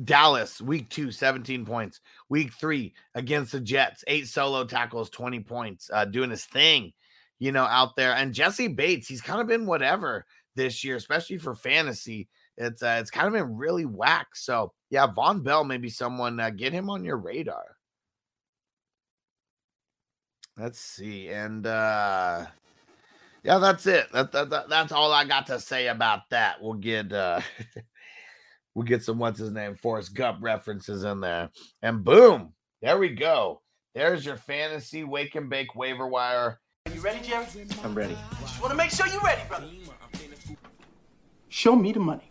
Dallas, 0.06 0.62
week 0.62 0.90
two, 0.90 1.12
17 1.12 1.66
points. 1.66 2.00
Week 2.30 2.54
three 2.54 2.94
against 3.14 3.52
the 3.52 3.60
Jets, 3.60 4.04
eight 4.08 4.28
solo 4.28 4.64
tackles, 4.64 5.10
20 5.10 5.42
points, 5.42 5.90
uh, 5.94 6.06
doing 6.06 6.30
his 6.30 6.46
thing, 6.46 6.94
you 7.40 7.52
know, 7.52 7.66
out 7.66 7.96
there. 7.96 8.14
And 8.14 8.34
Jessie 8.34 8.70
Bates, 8.70 9.08
he's 9.08 9.22
kind 9.22 9.42
of 9.42 9.48
been 9.48 9.66
whatever 9.66 10.26
this 10.56 10.84
year, 10.84 10.96
especially 10.96 11.38
for 11.38 11.56
fantasy. 11.56 12.30
It's 12.58 12.84
uh, 12.84 12.98
it's 13.00 13.12
kind 13.12 13.28
of 13.28 13.34
been 13.34 13.58
really 13.58 13.86
whack. 13.86 14.36
So 14.36 14.74
yeah, 14.90 15.08
Vonn 15.08 15.44
Bell, 15.44 15.64
maybe 15.64 15.90
someone 15.90 16.40
uh, 16.40 16.50
get 16.50 16.74
him 16.74 16.90
on 16.90 17.04
your 17.04 17.18
radar. 17.18 17.78
Let's 20.58 20.80
see, 20.80 21.30
and 21.30 21.66
uh 21.66 22.46
yeah, 23.44 23.58
that's 23.58 23.88
it. 23.88 24.12
That, 24.14 24.32
that, 24.34 24.52
that, 24.52 24.70
that's 24.70 24.92
all 24.92 25.12
I 25.12 25.26
got 25.26 25.48
to 25.48 25.60
say 25.60 25.88
about 25.88 26.30
that. 26.30 26.62
We'll 26.62 26.74
get 26.74 27.12
uh 27.12 27.42
we'll 28.76 28.86
get 28.86 29.04
some 29.04 29.18
what's 29.18 29.40
his 29.40 29.52
name 29.52 29.76
Forrest 29.76 30.14
Gump 30.14 30.40
references 30.42 31.04
in 31.04 31.22
there, 31.22 31.50
and 31.82 32.04
boom, 32.04 32.54
there 32.82 32.98
we 32.98 33.10
go. 33.10 33.62
There's 33.96 34.26
your 34.26 34.38
fantasy 34.38 35.04
wake 35.04 35.36
and 35.36 35.50
bake 35.50 35.76
waiver 35.76 36.08
wire. 36.08 36.60
Are 36.86 36.94
you 36.94 37.02
ready, 37.02 37.28
Jerry? 37.28 37.46
I'm 37.84 37.96
ready. 37.96 38.18
Just 38.42 38.62
want 38.62 38.72
to 38.72 38.78
make 38.78 38.92
sure 38.92 39.08
you're 39.08 39.22
ready, 39.22 39.42
brother. 39.48 39.68
Show 41.50 41.76
me 41.76 41.92
the 41.92 42.00
money. 42.00 42.31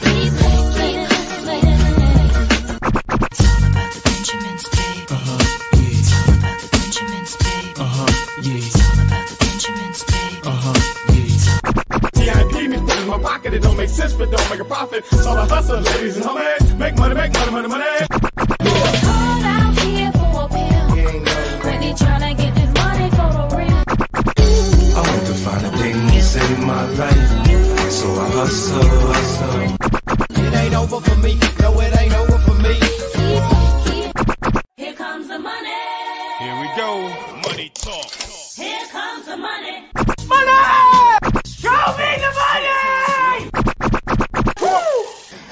Sense, 14.01 14.13
but 14.13 14.31
don't 14.31 14.49
make 14.49 14.59
a 14.59 14.65
profit. 14.65 15.05
So 15.05 15.31
I 15.31 15.47
hustle, 15.47 15.79
ladies 15.79 16.17
and 16.17 16.25
homies. 16.25 16.77
Make 16.77 16.95
money, 16.97 17.15
make 17.15 17.33
money, 17.33 17.51
money, 17.51 17.67
money. 17.67 18.00